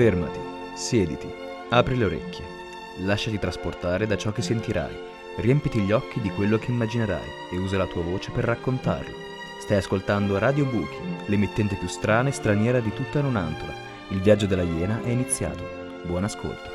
Fermati, 0.00 0.40
siediti, 0.72 1.30
apri 1.68 1.94
le 1.94 2.06
orecchie, 2.06 2.42
lasciati 3.00 3.38
trasportare 3.38 4.06
da 4.06 4.16
ciò 4.16 4.32
che 4.32 4.40
sentirai, 4.40 4.96
riempiti 5.36 5.78
gli 5.80 5.92
occhi 5.92 6.22
di 6.22 6.30
quello 6.30 6.56
che 6.56 6.70
immaginerai 6.70 7.28
e 7.52 7.58
usa 7.58 7.76
la 7.76 7.86
tua 7.86 8.00
voce 8.00 8.30
per 8.30 8.44
raccontarlo. 8.44 9.14
Stai 9.60 9.76
ascoltando 9.76 10.38
Radio 10.38 10.64
Buchi, 10.64 10.96
l'emittente 11.26 11.74
più 11.74 11.86
strana 11.86 12.30
e 12.30 12.32
straniera 12.32 12.80
di 12.80 12.90
tutta 12.94 13.20
Nonantola. 13.20 13.74
Il 14.08 14.22
viaggio 14.22 14.46
della 14.46 14.62
Iena 14.62 15.02
è 15.02 15.10
iniziato. 15.10 15.62
Buon 16.06 16.24
ascolto. 16.24 16.70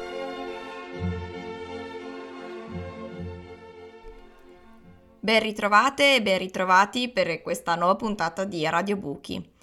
Ben 5.19 5.39
ritrovate 5.41 6.17
e 6.17 6.21
ben 6.21 6.37
ritrovati 6.37 7.09
per 7.09 7.41
questa 7.41 7.73
nuova 7.73 7.95
puntata 7.95 8.43
di 8.43 8.63
Radio 8.69 8.97
Buchi. 8.97 9.53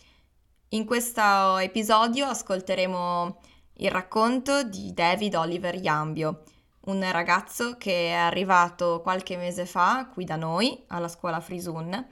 In 0.71 0.85
questo 0.85 1.59
episodio 1.59 2.27
ascolteremo 2.27 3.51
il 3.75 3.91
racconto 3.91 4.63
di 4.63 4.93
David 4.93 5.35
Oliver 5.35 5.75
Yambio, 5.75 6.43
un 6.87 7.09
ragazzo 7.11 7.77
che 7.79 8.09
è 8.09 8.13
arrivato 8.13 9.01
qualche 9.03 9.37
mese 9.37 9.67
fa 9.67 10.09
qui 10.13 10.25
da 10.25 10.37
noi 10.37 10.83
alla 10.89 11.09
scuola 11.09 11.41
Frisun 11.41 12.07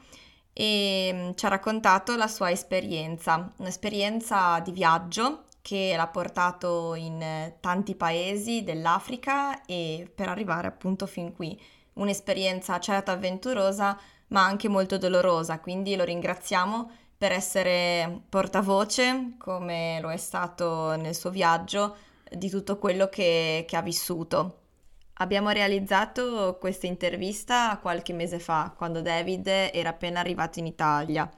e 0.52 1.10
mm, 1.12 1.30
ci 1.34 1.46
ha 1.46 1.48
raccontato 1.48 2.16
la 2.16 2.28
sua 2.28 2.50
esperienza, 2.50 3.52
un'esperienza 3.58 4.60
di 4.60 4.72
viaggio 4.72 5.44
che 5.62 5.94
l'ha 5.96 6.06
portato 6.06 6.94
in 6.94 7.52
tanti 7.60 7.94
paesi 7.94 8.62
dell'Africa 8.62 9.64
e 9.66 10.10
per 10.14 10.28
arrivare 10.28 10.66
appunto 10.66 11.06
fin 11.06 11.32
qui. 11.34 11.60
Un'esperienza 11.94 12.78
certo 12.80 13.10
avventurosa 13.10 13.98
ma 14.28 14.44
anche 14.44 14.68
molto 14.68 14.96
dolorosa, 14.96 15.60
quindi 15.60 15.96
lo 15.96 16.04
ringraziamo 16.04 16.90
per 17.20 17.32
essere 17.32 18.22
portavoce, 18.30 19.34
come 19.36 19.98
lo 20.00 20.10
è 20.10 20.16
stato 20.16 20.96
nel 20.96 21.14
suo 21.14 21.28
viaggio, 21.28 21.96
di 22.30 22.48
tutto 22.48 22.78
quello 22.78 23.10
che, 23.10 23.66
che 23.68 23.76
ha 23.76 23.82
vissuto. 23.82 24.60
Abbiamo 25.16 25.50
realizzato 25.50 26.56
questa 26.58 26.86
intervista 26.86 27.78
qualche 27.82 28.14
mese 28.14 28.38
fa, 28.38 28.72
quando 28.74 29.02
David 29.02 29.48
era 29.48 29.90
appena 29.90 30.18
arrivato 30.18 30.60
in 30.60 30.66
Italia. 30.66 31.30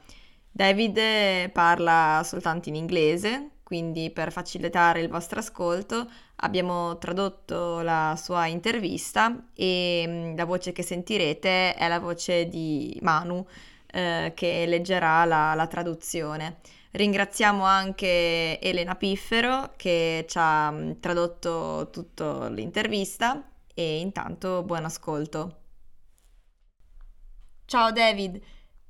David 0.52 1.50
parla 1.50 2.22
soltanto 2.24 2.68
in 2.68 2.76
inglese, 2.76 3.50
quindi 3.64 4.10
per 4.10 4.30
facilitare 4.30 5.00
il 5.00 5.08
vostro 5.08 5.40
ascolto 5.40 6.08
abbiamo 6.36 6.96
tradotto 6.98 7.80
la 7.80 8.14
sua 8.16 8.46
intervista 8.46 9.48
e 9.52 10.04
mm, 10.06 10.36
la 10.36 10.44
voce 10.44 10.70
che 10.70 10.84
sentirete 10.84 11.74
è 11.74 11.88
la 11.88 11.98
voce 11.98 12.46
di 12.48 12.96
Manu, 13.02 13.44
eh, 13.92 14.32
che 14.34 14.64
leggerà 14.66 15.24
la, 15.24 15.54
la 15.54 15.66
traduzione. 15.66 16.58
Ringraziamo 16.92 17.64
anche 17.64 18.58
Elena 18.60 18.96
Piffero 18.96 19.72
che 19.76 20.26
ci 20.28 20.38
ha 20.38 20.70
mm, 20.70 20.92
tradotto 21.00 21.88
tutta 21.90 22.48
l'intervista 22.48 23.42
e 23.74 24.00
intanto 24.00 24.62
buon 24.62 24.84
ascolto. 24.84 25.58
Ciao 27.64 27.90
David, 27.92 28.38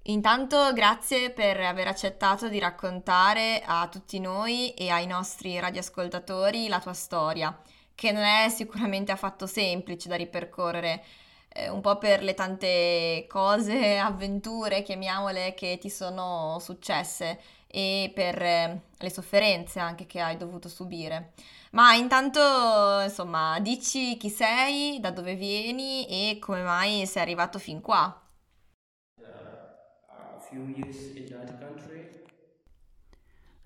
intanto 0.05 0.73
grazie 0.73 1.31
per 1.31 1.61
aver 1.61 1.87
accettato 1.87 2.49
di 2.49 2.59
raccontare 2.59 3.63
a 3.65 3.87
tutti 3.89 4.19
noi 4.19 4.75
e 4.75 4.89
ai 4.91 5.07
nostri 5.07 5.59
radioascoltatori 5.61 6.67
la 6.67 6.81
tua 6.81 6.95
storia, 6.95 7.57
che 7.95 8.11
non 8.11 8.25
è 8.25 8.49
sicuramente 8.49 9.13
affatto 9.13 9.47
semplice 9.47 10.09
da 10.09 10.17
ripercorrere 10.17 11.05
eh, 11.55 11.69
un 11.69 11.81
po' 11.81 11.99
per 11.99 12.23
le 12.23 12.35
tante 12.35 13.27
cose, 13.29 13.99
avventure, 13.99 14.83
chiamiamole, 14.83 15.55
che 15.55 15.79
ti 15.81 15.91
sono 15.91 16.59
successe 16.61 17.39
e 17.67 18.11
per 18.15 18.43
eh, 18.43 18.81
le 18.97 19.11
sofferenze 19.11 19.81
anche 19.81 20.07
che 20.07 20.21
hai 20.21 20.37
dovuto 20.37 20.69
subire. 20.69 21.33
Ma 21.73 21.95
intanto, 21.95 22.41
insomma, 23.03 23.59
dici 23.61 24.17
chi 24.19 24.29
sei, 24.29 25.01
da 25.01 25.11
dove 25.11 25.35
vieni 25.35 26.07
e 26.07 26.39
come 26.39 26.63
mai 26.63 27.07
sei 27.07 27.23
arrivato 27.23 27.59
fin 27.59 27.81
qua. 27.81 28.15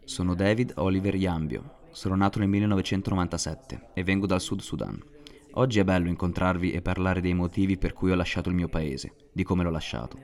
Sono 0.04 0.34
David 0.36 0.74
Oliver 0.76 1.16
Yambio, 1.16 1.78
sono 1.90 2.14
nato 2.14 2.38
nel 2.38 2.46
1997 2.46 3.88
e 3.92 4.04
vengo 4.04 4.26
dal 4.26 4.40
Sud 4.40 4.60
Sudan. 4.60 5.15
Oggi 5.58 5.78
è 5.78 5.84
bello 5.84 6.10
incontrarvi 6.10 6.72
e 6.72 6.82
parlare 6.82 7.22
dei 7.22 7.32
motivi 7.32 7.78
per 7.78 7.94
cui 7.94 8.10
ho 8.10 8.14
lasciato 8.14 8.50
il 8.50 8.54
mio 8.54 8.68
paese, 8.68 9.14
di 9.32 9.42
come 9.42 9.62
l'ho 9.62 9.70
lasciato. 9.70 10.18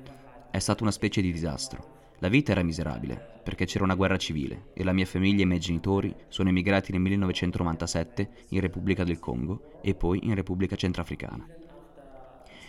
È 0.50 0.58
stato 0.58 0.82
una 0.82 0.92
specie 0.92 1.22
di 1.22 1.32
disastro. 1.32 2.10
La 2.18 2.28
vita 2.28 2.52
era 2.52 2.62
miserabile, 2.62 3.40
perché 3.42 3.64
c'era 3.64 3.84
una 3.84 3.94
guerra 3.94 4.18
civile 4.18 4.72
e 4.74 4.84
la 4.84 4.92
mia 4.92 5.06
famiglia 5.06 5.40
e 5.40 5.44
i 5.44 5.46
miei 5.46 5.58
genitori 5.58 6.14
sono 6.28 6.50
emigrati 6.50 6.92
nel 6.92 7.00
1997 7.00 8.30
in 8.50 8.60
Repubblica 8.60 9.04
del 9.04 9.18
Congo 9.18 9.80
e 9.80 9.94
poi 9.94 10.20
in 10.22 10.34
Repubblica 10.34 10.76
Centrafricana. 10.76 11.46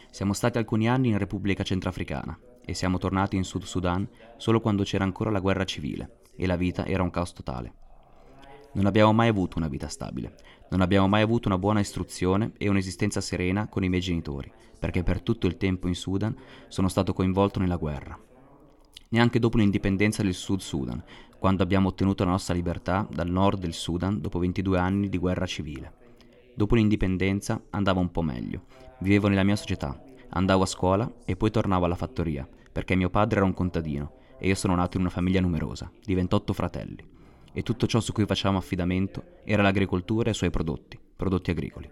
Siamo 0.09 0.31
stati 0.31 0.57
alcuni 0.57 0.87
anni 0.87 1.09
in 1.09 1.17
Repubblica 1.17 1.63
Centrafricana 1.63 2.39
e 2.63 2.73
siamo 2.73 2.97
tornati 2.97 3.35
in 3.35 3.43
Sud 3.43 3.63
Sudan 3.63 4.07
solo 4.37 4.61
quando 4.61 4.83
c'era 4.83 5.03
ancora 5.03 5.31
la 5.31 5.41
guerra 5.41 5.65
civile 5.65 6.21
e 6.33 6.45
la 6.45 6.55
vita 6.55 6.85
era 6.85 7.03
un 7.03 7.09
caos 7.09 7.33
totale. 7.33 7.82
Non 8.75 8.87
abbiamo 8.87 9.13
mai 9.13 9.27
avuto 9.27 9.59
una 9.59 9.67
vita 9.67 9.87
stabile, 9.87 10.35
non 10.69 10.81
abbiamo 10.81 11.07
mai 11.07 11.21
avuto 11.21 11.47
una 11.47 11.59
buona 11.59 11.79
istruzione 11.79 12.53
e 12.57 12.69
un'esistenza 12.69 13.21
serena 13.21 13.67
con 13.67 13.83
i 13.83 13.89
miei 13.89 14.01
genitori, 14.01 14.51
perché 14.79 15.03
per 15.03 15.21
tutto 15.21 15.45
il 15.45 15.57
tempo 15.57 15.87
in 15.87 15.93
Sudan 15.93 16.35
sono 16.69 16.87
stato 16.87 17.13
coinvolto 17.13 17.59
nella 17.59 17.75
guerra. 17.75 18.19
Neanche 19.09 19.37
dopo 19.37 19.57
l'indipendenza 19.57 20.23
del 20.23 20.33
Sud 20.33 20.59
Sudan, 20.59 21.03
quando 21.37 21.61
abbiamo 21.61 21.89
ottenuto 21.89 22.23
la 22.23 22.31
nostra 22.31 22.55
libertà 22.55 23.07
dal 23.11 23.29
nord 23.29 23.59
del 23.59 23.73
Sudan 23.73 24.19
dopo 24.19 24.39
22 24.39 24.79
anni 24.79 25.07
di 25.07 25.19
guerra 25.19 25.45
civile. 25.45 25.93
Dopo 26.55 26.73
l'indipendenza 26.73 27.61
andava 27.69 27.99
un 27.99 28.09
po' 28.09 28.23
meglio. 28.23 28.63
Vivevo 29.01 29.27
nella 29.27 29.43
mia 29.43 29.55
società, 29.55 30.01
andavo 30.29 30.63
a 30.63 30.67
scuola 30.67 31.13
e 31.25 31.35
poi 31.35 31.51
tornavo 31.51 31.85
alla 31.85 31.93
fattoria, 31.93 32.47
perché 32.71 32.95
mio 32.95 33.11
padre 33.11 33.37
era 33.37 33.45
un 33.45 33.53
contadino 33.53 34.13
e 34.39 34.47
io 34.47 34.55
sono 34.55 34.73
nato 34.73 34.97
in 34.97 35.03
una 35.03 35.11
famiglia 35.11 35.41
numerosa, 35.41 35.91
di 36.03 36.15
28 36.15 36.53
fratelli 36.53 37.12
e 37.53 37.61
tutto 37.61 37.87
ciò 37.87 37.99
su 37.99 38.11
cui 38.11 38.25
facevamo 38.25 38.57
affidamento 38.57 39.23
era 39.43 39.61
l'agricoltura 39.61 40.27
e 40.27 40.31
i 40.31 40.35
suoi 40.35 40.49
prodotti, 40.49 40.99
prodotti 41.15 41.51
agricoli. 41.51 41.89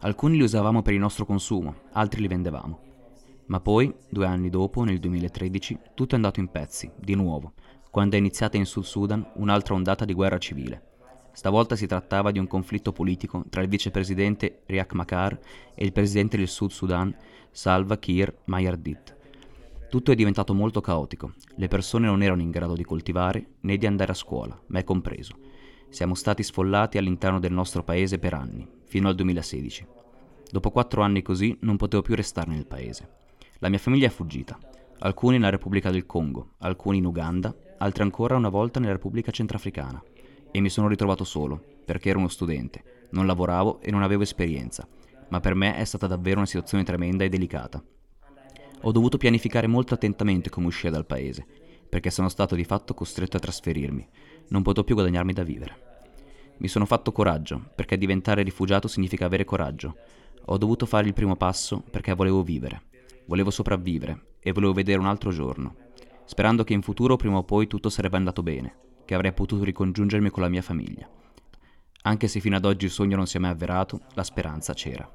Alcuni 0.00 0.36
li 0.36 0.42
usavamo 0.42 0.82
per 0.82 0.94
il 0.94 0.98
nostro 0.98 1.24
consumo, 1.24 1.82
altri 1.92 2.20
li 2.20 2.26
vendevamo. 2.26 2.80
Ma 3.46 3.60
poi, 3.60 3.94
due 4.08 4.26
anni 4.26 4.48
dopo, 4.48 4.82
nel 4.82 4.98
2013, 4.98 5.78
tutto 5.94 6.12
è 6.12 6.16
andato 6.16 6.40
in 6.40 6.48
pezzi, 6.48 6.90
di 6.96 7.14
nuovo, 7.14 7.52
quando 7.90 8.16
è 8.16 8.18
iniziata 8.18 8.56
in 8.56 8.64
Sud 8.64 8.84
Sudan 8.84 9.24
un'altra 9.34 9.74
ondata 9.74 10.04
di 10.04 10.14
guerra 10.14 10.38
civile. 10.38 10.90
Stavolta 11.32 11.76
si 11.76 11.86
trattava 11.86 12.30
di 12.30 12.38
un 12.38 12.46
conflitto 12.46 12.92
politico 12.92 13.44
tra 13.48 13.62
il 13.62 13.68
vicepresidente 13.68 14.62
Riek 14.66 14.92
Machar 14.94 15.38
e 15.74 15.84
il 15.84 15.92
presidente 15.92 16.36
del 16.36 16.48
Sud 16.48 16.70
Sudan, 16.70 17.14
Salva 17.50 17.98
Kiir 17.98 18.34
Mayardit 18.46 19.20
tutto 19.92 20.10
è 20.10 20.14
diventato 20.14 20.54
molto 20.54 20.80
caotico. 20.80 21.34
Le 21.56 21.68
persone 21.68 22.06
non 22.06 22.22
erano 22.22 22.40
in 22.40 22.50
grado 22.50 22.72
di 22.72 22.82
coltivare 22.82 23.56
né 23.60 23.76
di 23.76 23.84
andare 23.84 24.12
a 24.12 24.14
scuola, 24.14 24.58
me 24.68 24.84
compreso. 24.84 25.36
Siamo 25.90 26.14
stati 26.14 26.42
sfollati 26.42 26.96
all'interno 26.96 27.38
del 27.38 27.52
nostro 27.52 27.84
paese 27.84 28.18
per 28.18 28.32
anni, 28.32 28.66
fino 28.84 29.08
al 29.08 29.14
2016. 29.14 29.86
Dopo 30.50 30.70
quattro 30.70 31.02
anni 31.02 31.20
così 31.20 31.58
non 31.60 31.76
potevo 31.76 32.00
più 32.00 32.14
restare 32.14 32.50
nel 32.52 32.64
paese. 32.64 33.06
La 33.58 33.68
mia 33.68 33.76
famiglia 33.76 34.06
è 34.06 34.10
fuggita, 34.10 34.58
alcuni 35.00 35.36
nella 35.36 35.50
Repubblica 35.50 35.90
del 35.90 36.06
Congo, 36.06 36.52
alcuni 36.60 36.96
in 36.96 37.04
Uganda, 37.04 37.54
altri 37.76 38.02
ancora 38.02 38.34
una 38.34 38.48
volta 38.48 38.80
nella 38.80 38.92
Repubblica 38.92 39.30
Centrafricana. 39.30 40.02
E 40.50 40.60
mi 40.60 40.70
sono 40.70 40.88
ritrovato 40.88 41.24
solo, 41.24 41.62
perché 41.84 42.08
ero 42.08 42.18
uno 42.18 42.28
studente, 42.28 43.08
non 43.10 43.26
lavoravo 43.26 43.82
e 43.82 43.90
non 43.90 44.02
avevo 44.02 44.22
esperienza, 44.22 44.88
ma 45.28 45.40
per 45.40 45.54
me 45.54 45.76
è 45.76 45.84
stata 45.84 46.06
davvero 46.06 46.38
una 46.38 46.46
situazione 46.46 46.82
tremenda 46.82 47.24
e 47.24 47.28
delicata. 47.28 47.84
Ho 48.84 48.90
dovuto 48.90 49.16
pianificare 49.16 49.68
molto 49.68 49.94
attentamente 49.94 50.50
come 50.50 50.66
uscire 50.66 50.90
dal 50.90 51.06
paese, 51.06 51.46
perché 51.88 52.10
sono 52.10 52.28
stato 52.28 52.56
di 52.56 52.64
fatto 52.64 52.94
costretto 52.94 53.36
a 53.36 53.40
trasferirmi. 53.40 54.08
Non 54.48 54.62
potevo 54.62 54.84
più 54.84 54.96
guadagnarmi 54.96 55.32
da 55.32 55.44
vivere. 55.44 55.90
Mi 56.56 56.66
sono 56.66 56.84
fatto 56.84 57.12
coraggio, 57.12 57.70
perché 57.76 57.96
diventare 57.96 58.42
rifugiato 58.42 58.88
significa 58.88 59.26
avere 59.26 59.44
coraggio. 59.44 59.96
Ho 60.46 60.58
dovuto 60.58 60.86
fare 60.86 61.06
il 61.06 61.12
primo 61.12 61.36
passo 61.36 61.80
perché 61.88 62.12
volevo 62.14 62.42
vivere. 62.42 62.82
Volevo 63.26 63.50
sopravvivere 63.50 64.36
e 64.40 64.50
volevo 64.50 64.72
vedere 64.72 64.98
un 64.98 65.06
altro 65.06 65.30
giorno, 65.30 65.76
sperando 66.24 66.64
che 66.64 66.72
in 66.72 66.82
futuro 66.82 67.14
prima 67.14 67.36
o 67.36 67.44
poi 67.44 67.68
tutto 67.68 67.88
sarebbe 67.88 68.16
andato 68.16 68.42
bene, 68.42 68.74
che 69.04 69.14
avrei 69.14 69.32
potuto 69.32 69.62
ricongiungermi 69.62 70.30
con 70.30 70.42
la 70.42 70.48
mia 70.48 70.62
famiglia. 70.62 71.08
Anche 72.02 72.26
se 72.26 72.40
fino 72.40 72.56
ad 72.56 72.64
oggi 72.64 72.86
il 72.86 72.90
sogno 72.90 73.14
non 73.14 73.28
si 73.28 73.36
è 73.36 73.40
mai 73.40 73.52
avverato, 73.52 74.00
la 74.14 74.24
speranza 74.24 74.74
c'era. 74.74 75.08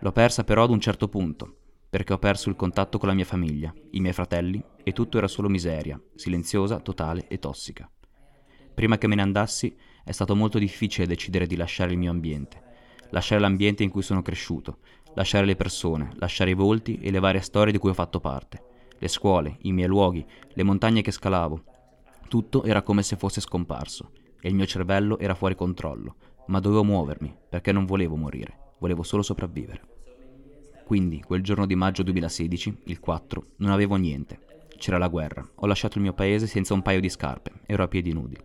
L'ho 0.00 0.12
persa 0.12 0.42
però 0.42 0.64
ad 0.64 0.70
un 0.70 0.80
certo 0.80 1.08
punto, 1.08 1.58
perché 1.92 2.14
ho 2.14 2.18
perso 2.18 2.48
il 2.48 2.56
contatto 2.56 2.96
con 2.96 3.06
la 3.06 3.14
mia 3.14 3.26
famiglia, 3.26 3.70
i 3.90 4.00
miei 4.00 4.14
fratelli, 4.14 4.64
e 4.82 4.92
tutto 4.92 5.18
era 5.18 5.28
solo 5.28 5.50
miseria, 5.50 6.00
silenziosa, 6.14 6.80
totale 6.80 7.26
e 7.28 7.38
tossica. 7.38 7.86
Prima 8.72 8.96
che 8.96 9.06
me 9.06 9.14
ne 9.14 9.20
andassi, 9.20 9.76
è 10.02 10.10
stato 10.10 10.34
molto 10.34 10.58
difficile 10.58 11.06
decidere 11.06 11.46
di 11.46 11.54
lasciare 11.54 11.92
il 11.92 11.98
mio 11.98 12.10
ambiente, 12.10 12.62
lasciare 13.10 13.42
l'ambiente 13.42 13.82
in 13.82 13.90
cui 13.90 14.00
sono 14.00 14.22
cresciuto, 14.22 14.78
lasciare 15.16 15.44
le 15.44 15.54
persone, 15.54 16.12
lasciare 16.14 16.52
i 16.52 16.54
volti 16.54 16.96
e 16.96 17.10
le 17.10 17.18
varie 17.18 17.42
storie 17.42 17.72
di 17.72 17.78
cui 17.78 17.90
ho 17.90 17.94
fatto 17.94 18.20
parte, 18.20 18.62
le 18.96 19.08
scuole, 19.08 19.58
i 19.64 19.72
miei 19.72 19.88
luoghi, 19.88 20.24
le 20.54 20.62
montagne 20.62 21.02
che 21.02 21.10
scalavo. 21.10 21.62
Tutto 22.26 22.64
era 22.64 22.80
come 22.80 23.02
se 23.02 23.16
fosse 23.16 23.42
scomparso. 23.42 24.12
e 24.40 24.48
il 24.48 24.54
mio 24.54 24.64
cervello 24.64 25.18
era 25.18 25.34
fuori 25.34 25.54
controllo, 25.54 26.16
ma 26.46 26.58
dovevo 26.58 26.84
muovermi 26.84 27.36
perché 27.50 27.70
non 27.70 27.84
volevo 27.84 28.16
morire, 28.16 28.72
volevo 28.78 29.02
solo 29.02 29.22
sopravvivere. 29.22 29.91
Quindi, 30.84 31.22
quel 31.22 31.42
giorno 31.42 31.66
di 31.66 31.74
maggio 31.74 32.02
2016, 32.02 32.82
il 32.84 33.00
4, 33.00 33.46
non 33.56 33.70
avevo 33.70 33.96
niente. 33.96 34.38
C'era 34.76 34.98
la 34.98 35.08
guerra. 35.08 35.48
Ho 35.56 35.66
lasciato 35.66 35.98
il 35.98 36.04
mio 36.04 36.12
paese 36.12 36.46
senza 36.46 36.74
un 36.74 36.82
paio 36.82 37.00
di 37.00 37.08
scarpe, 37.08 37.52
ero 37.66 37.82
a 37.82 37.88
piedi 37.88 38.12
nudi. 38.12 38.36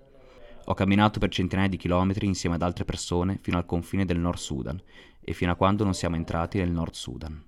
Ho 0.65 0.73
camminato 0.73 1.19
per 1.19 1.29
centinaia 1.29 1.69
di 1.69 1.77
chilometri 1.77 2.25
insieme 2.25 2.55
ad 2.55 2.61
altre 2.61 2.85
persone 2.85 3.39
fino 3.41 3.57
al 3.57 3.65
confine 3.65 4.05
del 4.05 4.19
Nord 4.19 4.37
Sudan 4.37 4.81
e 5.21 5.33
fino 5.33 5.51
a 5.51 5.55
quando 5.55 5.83
non 5.83 5.93
siamo 5.93 6.15
entrati 6.15 6.57
nel 6.57 6.71
Nord 6.71 6.93
Sudan. 6.93 7.43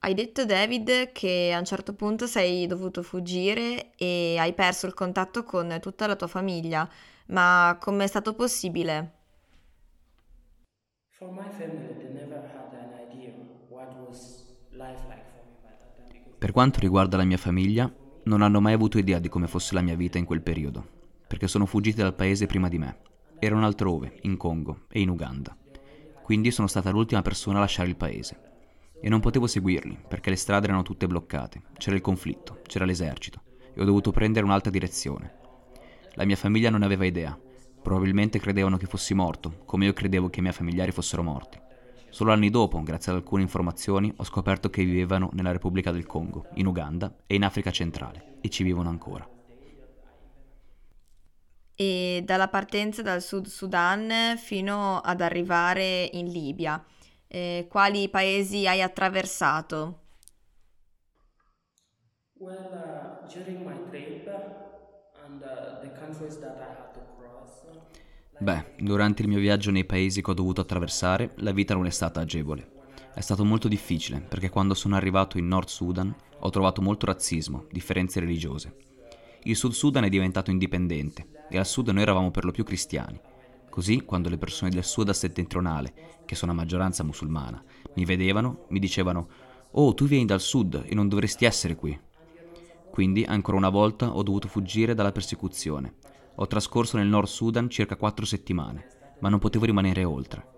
Hai 0.00 0.12
detto 0.12 0.44
David 0.44 1.12
che 1.12 1.52
a 1.54 1.58
un 1.58 1.64
certo 1.64 1.94
punto 1.94 2.26
sei 2.26 2.66
dovuto 2.66 3.02
fuggire 3.02 3.94
e 3.96 4.36
hai 4.38 4.52
perso 4.52 4.86
il 4.86 4.92
contatto 4.92 5.44
con 5.44 5.78
tutta 5.80 6.06
la 6.06 6.16
tua 6.16 6.26
famiglia, 6.26 6.86
ma 7.28 7.78
com'è 7.80 8.06
stato 8.06 8.34
possibile? 8.34 9.12
Per 16.38 16.52
quanto 16.52 16.80
riguarda 16.80 17.16
la 17.16 17.24
mia 17.24 17.38
famiglia, 17.38 17.92
non 18.24 18.42
hanno 18.42 18.60
mai 18.60 18.72
avuto 18.72 18.98
idea 18.98 19.18
di 19.18 19.28
come 19.28 19.46
fosse 19.46 19.74
la 19.74 19.80
mia 19.80 19.96
vita 19.96 20.18
in 20.18 20.24
quel 20.24 20.42
periodo, 20.42 20.86
perché 21.26 21.48
sono 21.48 21.66
fuggiti 21.66 22.00
dal 22.00 22.14
paese 22.14 22.46
prima 22.46 22.68
di 22.68 22.78
me. 22.78 22.98
Erano 23.38 23.64
altrove, 23.64 24.18
in 24.22 24.36
Congo 24.36 24.82
e 24.88 25.00
in 25.00 25.08
Uganda. 25.08 25.56
Quindi 26.22 26.50
sono 26.50 26.68
stata 26.68 26.90
l'ultima 26.90 27.22
persona 27.22 27.58
a 27.58 27.60
lasciare 27.60 27.88
il 27.88 27.96
paese 27.96 28.52
e 29.00 29.08
non 29.10 29.20
potevo 29.20 29.46
seguirli 29.46 29.98
perché 30.08 30.30
le 30.30 30.36
strade 30.36 30.66
erano 30.66 30.82
tutte 30.82 31.06
bloccate, 31.06 31.62
c'era 31.76 31.96
il 31.96 32.00
conflitto, 32.00 32.60
c'era 32.66 32.86
l'esercito 32.86 33.42
e 33.74 33.82
ho 33.82 33.84
dovuto 33.84 34.10
prendere 34.10 34.46
un'altra 34.46 34.70
direzione. 34.70 35.34
La 36.14 36.24
mia 36.24 36.36
famiglia 36.36 36.70
non 36.70 36.82
aveva 36.82 37.04
idea, 37.04 37.38
probabilmente 37.82 38.38
credevano 38.38 38.78
che 38.78 38.86
fossi 38.86 39.12
morto, 39.12 39.62
come 39.66 39.84
io 39.84 39.92
credevo 39.92 40.30
che 40.30 40.38
i 40.38 40.42
miei 40.42 40.54
familiari 40.54 40.92
fossero 40.92 41.22
morti. 41.22 41.60
Solo 42.14 42.30
anni 42.30 42.48
dopo, 42.48 42.80
grazie 42.80 43.10
ad 43.10 43.18
alcune 43.18 43.42
informazioni, 43.42 44.12
ho 44.18 44.22
scoperto 44.22 44.70
che 44.70 44.84
vivevano 44.84 45.30
nella 45.32 45.50
Repubblica 45.50 45.90
del 45.90 46.06
Congo, 46.06 46.46
in 46.54 46.66
Uganda 46.66 47.12
e 47.26 47.34
in 47.34 47.42
Africa 47.42 47.72
centrale, 47.72 48.36
e 48.40 48.50
ci 48.50 48.62
vivono 48.62 48.88
ancora. 48.88 49.28
E 51.74 52.22
dalla 52.24 52.46
partenza 52.46 53.02
dal 53.02 53.20
Sud 53.20 53.46
Sudan 53.46 54.36
fino 54.36 55.00
ad 55.00 55.22
arrivare 55.22 56.08
in 56.12 56.28
Libia, 56.28 56.80
eh, 57.26 57.66
quali 57.68 58.08
paesi 58.08 58.64
hai 58.68 58.80
attraversato? 58.80 60.02
Well, 62.34 63.24
uh, 63.24 63.26
during 63.26 63.66
my 63.66 63.74
trip 63.90 64.28
and 65.24 65.42
uh, 65.42 65.80
the 65.80 65.90
countries 65.98 66.38
that 66.38 66.58
I 66.58 66.78
had 66.78 66.92
to 66.92 67.00
cross. 67.18 67.64
Beh, 68.38 68.74
durante 68.78 69.22
il 69.22 69.28
mio 69.28 69.38
viaggio 69.38 69.70
nei 69.70 69.84
paesi 69.84 70.22
che 70.22 70.30
ho 70.30 70.34
dovuto 70.34 70.60
attraversare, 70.60 71.32
la 71.36 71.52
vita 71.52 71.74
non 71.74 71.86
è 71.86 71.90
stata 71.90 72.20
agevole. 72.20 72.72
È 73.14 73.20
stato 73.20 73.44
molto 73.44 73.68
difficile 73.68 74.20
perché 74.20 74.50
quando 74.50 74.74
sono 74.74 74.96
arrivato 74.96 75.38
in 75.38 75.46
Nord 75.46 75.68
Sudan 75.68 76.14
ho 76.40 76.50
trovato 76.50 76.82
molto 76.82 77.06
razzismo, 77.06 77.66
differenze 77.70 78.20
religiose. 78.20 78.76
Il 79.44 79.56
Sud 79.56 79.72
Sudan 79.72 80.04
è 80.04 80.08
diventato 80.08 80.50
indipendente 80.50 81.46
e 81.48 81.58
al 81.58 81.66
sud 81.66 81.88
noi 81.88 82.02
eravamo 82.02 82.30
per 82.30 82.44
lo 82.44 82.50
più 82.50 82.64
cristiani 82.64 83.20
Così, 83.74 84.02
quando 84.02 84.28
le 84.28 84.38
persone 84.38 84.70
del 84.70 84.84
Sud 84.84 85.10
settentrionale, 85.10 86.20
che 86.26 86.36
sono 86.36 86.52
a 86.52 86.54
maggioranza 86.54 87.02
musulmana, 87.02 87.60
mi 87.94 88.04
vedevano, 88.04 88.66
mi 88.68 88.78
dicevano 88.78 89.26
«Oh, 89.72 89.94
tu 89.94 90.04
vieni 90.04 90.26
dal 90.26 90.40
Sud 90.40 90.84
e 90.86 90.94
non 90.94 91.08
dovresti 91.08 91.44
essere 91.44 91.74
qui». 91.74 91.98
Quindi, 92.92 93.24
ancora 93.24 93.56
una 93.56 93.70
volta, 93.70 94.14
ho 94.14 94.22
dovuto 94.22 94.46
fuggire 94.46 94.94
dalla 94.94 95.10
persecuzione. 95.10 95.94
Ho 96.36 96.46
trascorso 96.46 96.96
nel 96.96 97.06
Nord 97.06 97.28
Sudan 97.28 97.68
circa 97.68 97.96
quattro 97.96 98.24
settimane, 98.24 99.16
ma 99.20 99.28
non 99.28 99.38
potevo 99.38 99.64
rimanere 99.64 100.04
oltre. 100.04 100.52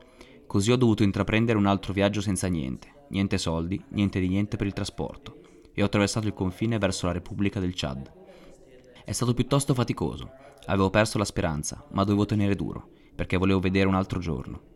Così 0.46 0.72
ho 0.72 0.76
dovuto 0.76 1.02
intraprendere 1.02 1.58
un 1.58 1.66
altro 1.66 1.92
viaggio 1.92 2.20
senza 2.20 2.46
niente, 2.46 3.06
niente 3.08 3.38
soldi, 3.38 3.82
niente 3.90 4.20
di 4.20 4.28
niente 4.28 4.56
per 4.56 4.66
il 4.66 4.72
trasporto, 4.72 5.40
e 5.72 5.82
ho 5.82 5.86
attraversato 5.86 6.26
il 6.26 6.34
confine 6.34 6.78
verso 6.78 7.06
la 7.06 7.12
Repubblica 7.12 7.60
del 7.60 7.74
Chad. 7.74 8.12
È 9.04 9.12
stato 9.12 9.34
piuttosto 9.34 9.74
faticoso. 9.74 10.30
Avevo 10.66 10.90
perso 10.90 11.18
la 11.18 11.24
speranza, 11.24 11.86
ma 11.92 12.04
dovevo 12.04 12.26
tenere 12.26 12.54
duro 12.54 12.90
perché 13.16 13.38
volevo 13.38 13.58
vedere 13.58 13.88
un 13.88 13.94
altro 13.94 14.20
giorno. 14.20 14.74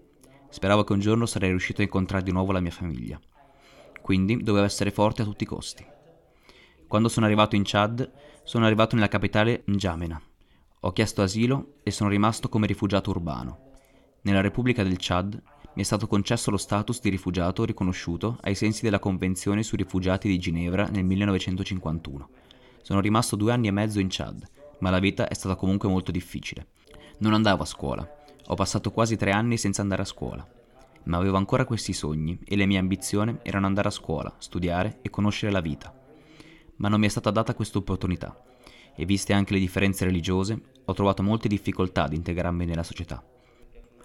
Speravo 0.49 0.83
che 0.83 0.95
un 0.95 0.99
giorno 0.99 1.27
sarei 1.27 1.51
riuscito 1.51 1.83
a 1.83 1.85
incontrare 1.85 2.25
di 2.25 2.33
nuovo 2.33 2.51
la 2.51 2.61
mia 2.61 2.73
famiglia. 2.73 3.21
Quindi 4.01 4.39
dovevo 4.39 4.65
essere 4.65 4.91
forte 4.91 5.23
a 5.23 5.27
tutti 5.27 5.45
i 5.45 5.47
costi. 5.47 5.87
Quando 6.89 7.09
sono 7.09 7.27
arrivato 7.27 7.55
in 7.55 7.63
Chad, 7.65 8.11
sono 8.43 8.65
arrivato 8.65 8.97
nella 8.97 9.09
capitale 9.09 9.63
N'Djamena. 9.67 10.21
Ho 10.83 10.93
chiesto 10.93 11.21
asilo 11.21 11.75
e 11.83 11.91
sono 11.91 12.09
rimasto 12.09 12.49
come 12.49 12.67
rifugiato 12.67 13.11
urbano. 13.11 13.73
Nella 14.23 14.41
Repubblica 14.41 14.83
del 14.83 14.97
Chad 14.99 15.35
mi 15.75 15.83
è 15.83 15.85
stato 15.85 16.07
concesso 16.07 16.51
lo 16.51 16.57
status 16.57 17.03
di 17.03 17.11
rifugiato 17.11 17.67
riconosciuto 17.67 18.39
ai 18.41 18.55
sensi 18.55 18.83
della 18.83 18.99
Convenzione 18.99 19.63
sui 19.63 19.77
rifugiati 19.77 20.27
di 20.27 20.39
Ginevra 20.39 20.87
nel 20.87 21.05
1951. 21.05 22.29
Sono 22.81 23.01
rimasto 23.01 23.37
due 23.37 23.53
anni 23.53 23.69
e 23.69 23.73
mezzo 23.73 24.01
in 24.01 24.07
Chad, 24.09 24.43
ma 24.79 24.89
la 24.89 25.01
vita 25.01 25.29
è 25.29 25.35
stata 25.35 25.55
comunque 25.55 25.91
molto 25.91 26.11
difficile. 26.11 26.69
Non 27.19 27.35
andavo 27.35 27.63
a 27.63 27.67
scuola, 27.67 28.17
ho 28.47 28.55
passato 28.55 28.91
quasi 28.91 29.17
tre 29.17 29.33
anni 29.33 29.59
senza 29.59 29.83
andare 29.83 30.01
a 30.01 30.07
scuola, 30.07 30.49
ma 31.05 31.19
avevo 31.19 31.37
ancora 31.37 31.67
questi 31.67 31.93
sogni 31.93 32.41
e 32.43 32.57
le 32.57 32.65
mie 32.65 32.79
ambizioni 32.79 33.37
erano 33.43 33.67
andare 33.67 33.89
a 33.89 33.93
scuola, 33.93 34.35
studiare 34.39 35.01
e 35.03 35.11
conoscere 35.11 35.53
la 35.53 35.61
vita. 35.61 35.95
Ma 36.77 36.89
non 36.89 37.01
mi 37.01 37.07
è 37.07 37.11
stata 37.11 37.31
data 37.31 37.55
questa 37.55 37.77
opportunità 37.77 38.45
e 39.01 39.07
viste 39.07 39.33
anche 39.33 39.55
le 39.55 39.61
differenze 39.61 40.05
religiose, 40.05 40.61
ho 40.85 40.93
trovato 40.93 41.23
molte 41.23 41.49
difficoltà 41.49 42.03
ad 42.03 42.13
integrarmi 42.13 42.67
nella 42.67 42.83
società. 42.83 43.25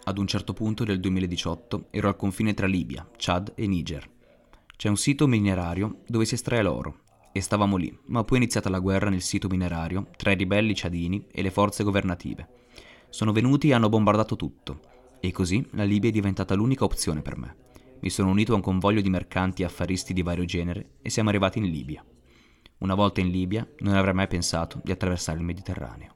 Ad 0.06 0.18
un 0.18 0.26
certo 0.26 0.54
punto 0.54 0.86
del 0.86 1.02
2018 1.02 1.88
ero 1.90 2.08
al 2.08 2.16
confine 2.16 2.54
tra 2.54 2.66
Libia, 2.66 3.06
Chad 3.18 3.52
e 3.56 3.68
Niger. 3.68 4.10
C'è 4.78 4.88
un 4.88 4.96
sito 4.96 5.28
minerario 5.28 6.00
dove 6.08 6.24
si 6.24 6.36
estrae 6.36 6.62
l'oro 6.62 7.00
e 7.34 7.42
stavamo 7.42 7.76
lì, 7.76 7.94
ma 8.06 8.24
poi 8.24 8.38
è 8.38 8.42
iniziata 8.42 8.70
la 8.70 8.80
guerra 8.80 9.10
nel 9.10 9.22
sito 9.22 9.50
minerario 9.50 10.08
tra 10.16 10.32
i 10.32 10.36
ribelli 10.36 10.74
ciadini 10.74 11.28
e 11.30 11.42
le 11.42 11.52
forze 11.52 11.84
governative. 11.84 12.48
Sono 13.10 13.34
venuti 13.34 13.68
e 13.68 13.74
hanno 13.74 13.90
bombardato 13.90 14.38
tutto. 14.38 14.80
E 15.20 15.30
così 15.34 15.68
la 15.72 15.84
Libia 15.84 16.10
è 16.10 16.14
diventata 16.14 16.54
l'unica 16.54 16.86
opzione 16.86 17.22
per 17.22 17.38
me. 17.38 17.56
Mi 18.00 18.10
sono 18.10 18.30
unito 18.30 18.54
a 18.54 18.56
un 18.56 18.62
convoglio 18.62 19.02
di 19.02 19.10
mercanti 19.10 19.62
e 19.62 19.66
affaristi 19.66 20.14
di 20.14 20.22
vario 20.22 20.46
genere 20.46 20.92
e 21.02 21.10
siamo 21.10 21.28
arrivati 21.28 21.58
in 21.60 21.66
Libia. 21.66 22.02
Una 22.80 22.96
volta 22.96 23.22
in 23.22 23.30
Libia 23.30 23.68
non 23.80 23.96
avrei 23.96 24.14
mai 24.14 24.28
pensato 24.28 24.80
di 24.84 24.92
attraversare 24.92 25.38
il 25.38 25.44
Mediterraneo. 25.44 26.14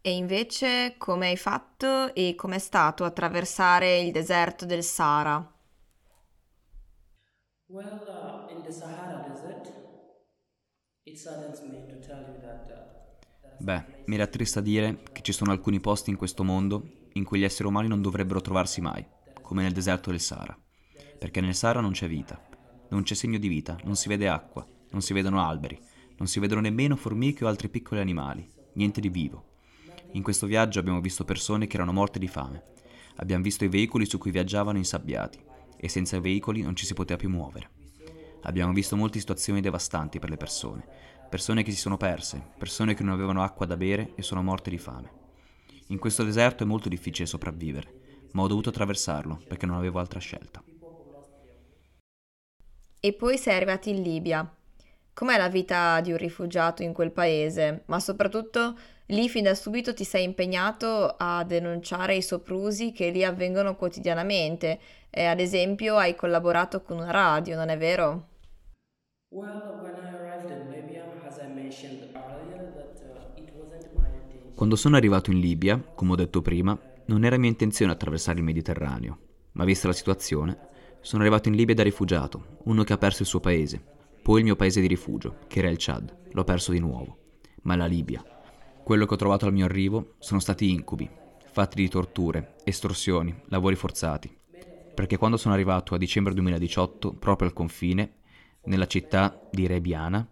E 0.00 0.12
invece 0.16 0.94
come 0.96 1.28
hai 1.28 1.36
fatto 1.36 2.14
e 2.14 2.34
com'è 2.34 2.58
stato 2.58 3.04
attraversare 3.04 3.98
il 4.00 4.12
deserto 4.12 4.64
del 4.64 4.82
Sahara? 4.82 5.52
Well, 7.66 8.48
uh, 8.48 8.50
in 8.54 8.62
the 8.62 8.72
Sahara 8.72 9.28
Desert, 9.28 9.72
it 11.04 11.16
saddens 11.18 11.60
me 11.60 11.84
to 11.86 11.98
tell 11.98 12.20
you 12.26 12.40
that 12.40 12.70
uh, 12.70 13.62
Beh, 13.62 14.02
mi 14.06 14.16
rattrista 14.16 14.60
dire 14.60 15.02
che 15.12 15.20
ci 15.22 15.32
sono 15.32 15.50
alcuni 15.50 15.80
posti 15.80 16.10
in 16.10 16.16
questo 16.16 16.44
mondo 16.44 17.08
in 17.12 17.24
cui 17.24 17.40
gli 17.40 17.44
esseri 17.44 17.68
umani 17.68 17.88
non 17.88 18.00
dovrebbero 18.00 18.40
trovarsi 18.40 18.80
mai, 18.80 19.06
come 19.42 19.62
nel 19.62 19.72
deserto 19.72 20.10
del 20.10 20.20
Sahara. 20.20 20.56
Perché 21.18 21.40
nel 21.40 21.54
Sahara 21.54 21.80
non 21.80 21.92
c'è 21.92 22.08
vita, 22.08 22.40
non 22.88 23.02
c'è 23.02 23.14
segno 23.14 23.38
di 23.38 23.48
vita, 23.48 23.78
non 23.84 23.96
si 23.96 24.08
vede 24.08 24.28
acqua, 24.28 24.66
non 24.90 25.02
si 25.02 25.12
vedono 25.12 25.44
alberi, 25.44 25.78
non 26.16 26.26
si 26.26 26.40
vedono 26.40 26.60
nemmeno 26.60 26.96
formiche 26.96 27.44
o 27.44 27.48
altri 27.48 27.68
piccoli 27.68 28.00
animali, 28.00 28.50
niente 28.74 29.00
di 29.00 29.08
vivo. 29.08 29.46
In 30.12 30.22
questo 30.22 30.46
viaggio 30.46 30.78
abbiamo 30.78 31.00
visto 31.00 31.24
persone 31.24 31.66
che 31.66 31.76
erano 31.76 31.92
morte 31.92 32.18
di 32.18 32.28
fame. 32.28 32.62
Abbiamo 33.16 33.42
visto 33.42 33.64
i 33.64 33.68
veicoli 33.68 34.06
su 34.06 34.16
cui 34.18 34.30
viaggiavano 34.30 34.78
insabbiati 34.78 35.38
e 35.76 35.88
senza 35.88 36.16
i 36.16 36.20
veicoli 36.20 36.62
non 36.62 36.74
ci 36.74 36.86
si 36.86 36.94
poteva 36.94 37.18
più 37.18 37.28
muovere. 37.28 37.70
Abbiamo 38.42 38.72
visto 38.72 38.96
molte 38.96 39.18
situazioni 39.18 39.60
devastanti 39.60 40.18
per 40.18 40.30
le 40.30 40.36
persone, 40.36 40.86
persone 41.28 41.62
che 41.62 41.72
si 41.72 41.78
sono 41.78 41.96
perse, 41.96 42.42
persone 42.56 42.94
che 42.94 43.02
non 43.02 43.12
avevano 43.12 43.42
acqua 43.42 43.66
da 43.66 43.76
bere 43.76 44.12
e 44.14 44.22
sono 44.22 44.42
morte 44.42 44.70
di 44.70 44.78
fame. 44.78 45.10
In 45.88 45.98
questo 45.98 46.24
deserto 46.24 46.64
è 46.64 46.66
molto 46.66 46.88
difficile 46.88 47.26
sopravvivere, 47.26 48.28
ma 48.32 48.42
ho 48.42 48.46
dovuto 48.46 48.70
attraversarlo 48.70 49.42
perché 49.46 49.66
non 49.66 49.76
avevo 49.76 49.98
altra 49.98 50.20
scelta. 50.20 50.62
E 53.00 53.12
poi 53.12 53.38
sei 53.38 53.54
arrivati 53.54 53.90
in 53.90 54.02
Libia. 54.02 54.50
Com'è 55.12 55.36
la 55.36 55.48
vita 55.48 56.00
di 56.00 56.10
un 56.10 56.16
rifugiato 56.16 56.82
in 56.82 56.92
quel 56.92 57.12
paese? 57.12 57.82
Ma 57.86 58.00
soprattutto 58.00 58.76
lì 59.06 59.28
fin 59.28 59.44
da 59.44 59.54
subito 59.54 59.94
ti 59.94 60.04
sei 60.04 60.24
impegnato 60.24 61.14
a 61.16 61.44
denunciare 61.44 62.16
i 62.16 62.22
soprusi 62.22 62.92
che 62.92 63.10
lì 63.10 63.24
avvengono 63.24 63.76
quotidianamente. 63.76 64.78
E 65.10 65.24
ad 65.24 65.40
esempio 65.40 65.96
hai 65.96 66.14
collaborato 66.14 66.82
con 66.82 66.98
una 66.98 67.10
radio, 67.10 67.56
non 67.56 67.68
è 67.68 67.78
vero? 67.78 68.28
Well, 69.30 69.80
when 69.80 69.94
I 69.94 70.08
arrived 70.14 70.50
in 70.50 70.70
Libya, 70.70 71.04
quando 74.54 74.74
sono 74.74 74.96
arrivato 74.96 75.30
in 75.30 75.38
Libia, 75.38 75.80
come 75.94 76.12
ho 76.12 76.16
detto 76.16 76.42
prima, 76.42 76.76
non 77.06 77.24
era 77.24 77.36
mia 77.36 77.48
intenzione 77.48 77.92
attraversare 77.92 78.38
il 78.38 78.44
Mediterraneo, 78.44 79.18
ma 79.52 79.64
vista 79.64 79.86
la 79.86 79.92
situazione, 79.92 80.67
sono 81.00 81.22
arrivato 81.22 81.48
in 81.48 81.54
Libia 81.54 81.74
da 81.74 81.82
rifugiato, 81.82 82.58
uno 82.64 82.84
che 82.84 82.92
ha 82.92 82.98
perso 82.98 83.22
il 83.22 83.28
suo 83.28 83.40
paese, 83.40 83.82
poi 84.22 84.38
il 84.38 84.44
mio 84.44 84.56
paese 84.56 84.80
di 84.80 84.86
rifugio, 84.86 85.38
che 85.46 85.60
era 85.60 85.70
il 85.70 85.76
Chad, 85.78 86.14
l'ho 86.32 86.44
perso 86.44 86.72
di 86.72 86.80
nuovo. 86.80 87.16
ma 87.62 87.76
la 87.76 87.86
Libia. 87.86 88.24
Quello 88.82 89.04
che 89.04 89.14
ho 89.14 89.18
trovato 89.18 89.44
al 89.44 89.52
mio 89.52 89.66
arrivo 89.66 90.14
sono 90.18 90.40
stati 90.40 90.70
incubi, 90.70 91.08
fatti 91.50 91.82
di 91.82 91.88
torture, 91.88 92.54
estorsioni, 92.64 93.34
lavori 93.46 93.74
forzati. 93.74 94.34
Perché 94.94 95.16
quando 95.16 95.36
sono 95.36 95.54
arrivato 95.54 95.94
a 95.94 95.98
dicembre 95.98 96.32
2018, 96.34 97.14
proprio 97.14 97.48
al 97.48 97.54
confine, 97.54 98.14
nella 98.64 98.86
città 98.86 99.40
di 99.50 99.66
Rebiana, 99.66 100.26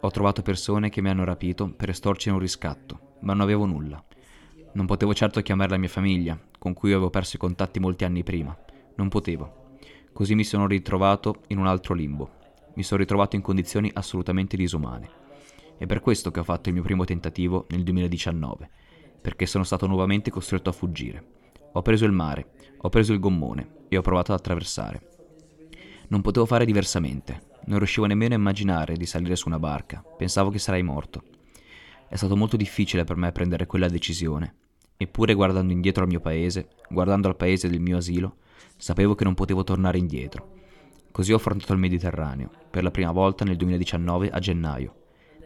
ho 0.00 0.10
trovato 0.10 0.42
persone 0.42 0.88
che 0.88 1.00
mi 1.00 1.08
hanno 1.08 1.24
rapito 1.24 1.72
per 1.72 1.90
estorcere 1.90 2.34
un 2.34 2.40
riscatto, 2.40 3.16
ma 3.20 3.32
non 3.32 3.42
avevo 3.42 3.64
nulla. 3.64 4.04
Non 4.72 4.86
potevo 4.86 5.14
certo 5.14 5.40
chiamare 5.40 5.70
la 5.70 5.78
mia 5.78 5.88
famiglia, 5.88 6.38
con 6.58 6.74
cui 6.74 6.92
avevo 6.92 7.10
perso 7.10 7.36
i 7.36 7.38
contatti 7.38 7.80
molti 7.80 8.04
anni 8.04 8.22
prima. 8.22 8.56
Non 8.96 9.08
potevo. 9.08 9.65
Così 10.16 10.34
mi 10.34 10.44
sono 10.44 10.66
ritrovato 10.66 11.42
in 11.48 11.58
un 11.58 11.66
altro 11.66 11.92
limbo. 11.92 12.30
Mi 12.76 12.82
sono 12.82 13.00
ritrovato 13.00 13.36
in 13.36 13.42
condizioni 13.42 13.90
assolutamente 13.92 14.56
disumane. 14.56 15.10
È 15.76 15.84
per 15.84 16.00
questo 16.00 16.30
che 16.30 16.40
ho 16.40 16.42
fatto 16.42 16.70
il 16.70 16.74
mio 16.74 16.82
primo 16.82 17.04
tentativo 17.04 17.66
nel 17.68 17.82
2019 17.82 18.70
perché 19.20 19.44
sono 19.44 19.62
stato 19.62 19.86
nuovamente 19.86 20.30
costretto 20.30 20.70
a 20.70 20.72
fuggire. 20.72 21.22
Ho 21.72 21.82
preso 21.82 22.06
il 22.06 22.12
mare, 22.12 22.52
ho 22.78 22.88
preso 22.88 23.12
il 23.12 23.20
gommone 23.20 23.84
e 23.88 23.98
ho 23.98 24.00
provato 24.00 24.32
ad 24.32 24.38
attraversare. 24.38 25.06
Non 26.08 26.22
potevo 26.22 26.46
fare 26.46 26.64
diversamente, 26.64 27.48
non 27.66 27.76
riuscivo 27.76 28.06
nemmeno 28.06 28.32
a 28.32 28.38
immaginare 28.38 28.96
di 28.96 29.04
salire 29.04 29.36
su 29.36 29.48
una 29.48 29.58
barca, 29.58 30.02
pensavo 30.16 30.48
che 30.48 30.58
sarei 30.58 30.82
morto. 30.82 31.24
È 32.08 32.16
stato 32.16 32.38
molto 32.38 32.56
difficile 32.56 33.04
per 33.04 33.16
me 33.16 33.32
prendere 33.32 33.66
quella 33.66 33.90
decisione, 33.90 34.54
eppure 34.96 35.34
guardando 35.34 35.74
indietro 35.74 36.04
al 36.04 36.08
mio 36.08 36.20
paese, 36.20 36.68
guardando 36.88 37.28
al 37.28 37.36
paese 37.36 37.68
del 37.68 37.80
mio 37.80 37.98
asilo, 37.98 38.36
sapevo 38.76 39.14
che 39.14 39.24
non 39.24 39.34
potevo 39.34 39.64
tornare 39.64 39.98
indietro. 39.98 40.54
Così 41.10 41.32
ho 41.32 41.36
affrontato 41.36 41.72
il 41.72 41.78
Mediterraneo, 41.78 42.50
per 42.70 42.82
la 42.82 42.90
prima 42.90 43.12
volta 43.12 43.44
nel 43.44 43.56
2019 43.56 44.30
a 44.30 44.38
gennaio, 44.38 44.94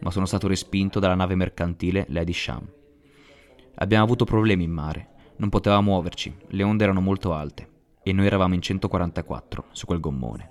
ma 0.01 0.11
sono 0.11 0.25
stato 0.25 0.47
respinto 0.47 0.99
dalla 0.99 1.15
nave 1.15 1.35
mercantile 1.35 2.05
Lady 2.09 2.33
Sham. 2.33 2.67
Abbiamo 3.75 4.03
avuto 4.03 4.25
problemi 4.25 4.65
in 4.65 4.71
mare, 4.71 5.09
non 5.37 5.49
potevamo 5.49 5.91
muoverci, 5.91 6.35
le 6.47 6.63
onde 6.63 6.83
erano 6.83 7.01
molto 7.01 7.33
alte 7.33 7.69
e 8.03 8.11
noi 8.13 8.25
eravamo 8.25 8.53
in 8.53 8.61
144 8.61 9.65
su 9.71 9.85
quel 9.85 9.99
gommone. 9.99 10.49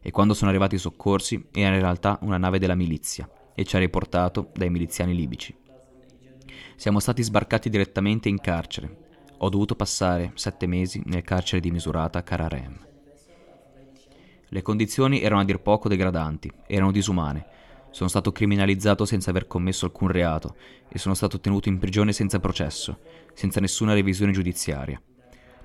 E 0.00 0.10
quando 0.10 0.34
sono 0.34 0.50
arrivati 0.50 0.74
i 0.74 0.78
soccorsi 0.78 1.48
era 1.50 1.74
in 1.74 1.80
realtà 1.80 2.18
una 2.22 2.36
nave 2.36 2.58
della 2.58 2.74
milizia 2.74 3.28
e 3.54 3.64
ci 3.64 3.76
ha 3.76 3.78
riportato 3.78 4.50
dai 4.54 4.70
miliziani 4.70 5.14
libici. 5.14 5.56
Siamo 6.76 7.00
stati 7.00 7.22
sbarcati 7.22 7.70
direttamente 7.70 8.28
in 8.28 8.38
carcere. 8.38 9.03
Ho 9.44 9.50
dovuto 9.50 9.74
passare 9.74 10.32
sette 10.36 10.66
mesi 10.66 11.02
nel 11.04 11.20
carcere 11.20 11.60
di 11.60 11.70
Misurata 11.70 12.22
Kararem. 12.22 12.78
Le 14.48 14.62
condizioni 14.62 15.20
erano 15.20 15.42
a 15.42 15.44
dir 15.44 15.60
poco 15.60 15.86
degradanti, 15.86 16.50
erano 16.66 16.90
disumane 16.90 17.52
sono 17.90 18.08
stato 18.08 18.32
criminalizzato 18.32 19.04
senza 19.04 19.30
aver 19.30 19.46
commesso 19.46 19.84
alcun 19.84 20.08
reato 20.08 20.56
e 20.88 20.98
sono 20.98 21.14
stato 21.14 21.38
tenuto 21.38 21.68
in 21.68 21.78
prigione 21.78 22.12
senza 22.12 22.40
processo, 22.40 22.98
senza 23.34 23.60
nessuna 23.60 23.92
revisione 23.92 24.32
giudiziaria. 24.32 25.00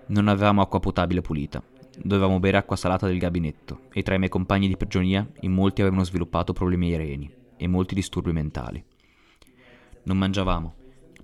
Non 0.07 0.27
avevamo 0.27 0.61
acqua 0.61 0.79
potabile 0.79 1.21
pulita, 1.21 1.63
dovevamo 1.97 2.39
bere 2.39 2.57
acqua 2.57 2.75
salata 2.75 3.07
del 3.07 3.17
gabinetto 3.17 3.83
e 3.93 4.03
tra 4.03 4.13
i 4.13 4.19
miei 4.19 4.29
compagni 4.29 4.67
di 4.67 4.77
prigionia 4.77 5.27
in 5.39 5.53
molti 5.53 5.81
avevano 5.81 6.03
sviluppato 6.03 6.53
problemi 6.53 6.91
ai 6.91 6.97
reni 6.97 7.33
e 7.57 7.67
molti 7.67 7.95
disturbi 7.95 8.31
mentali. 8.31 8.83
Non 10.03 10.17
mangiavamo, 10.17 10.75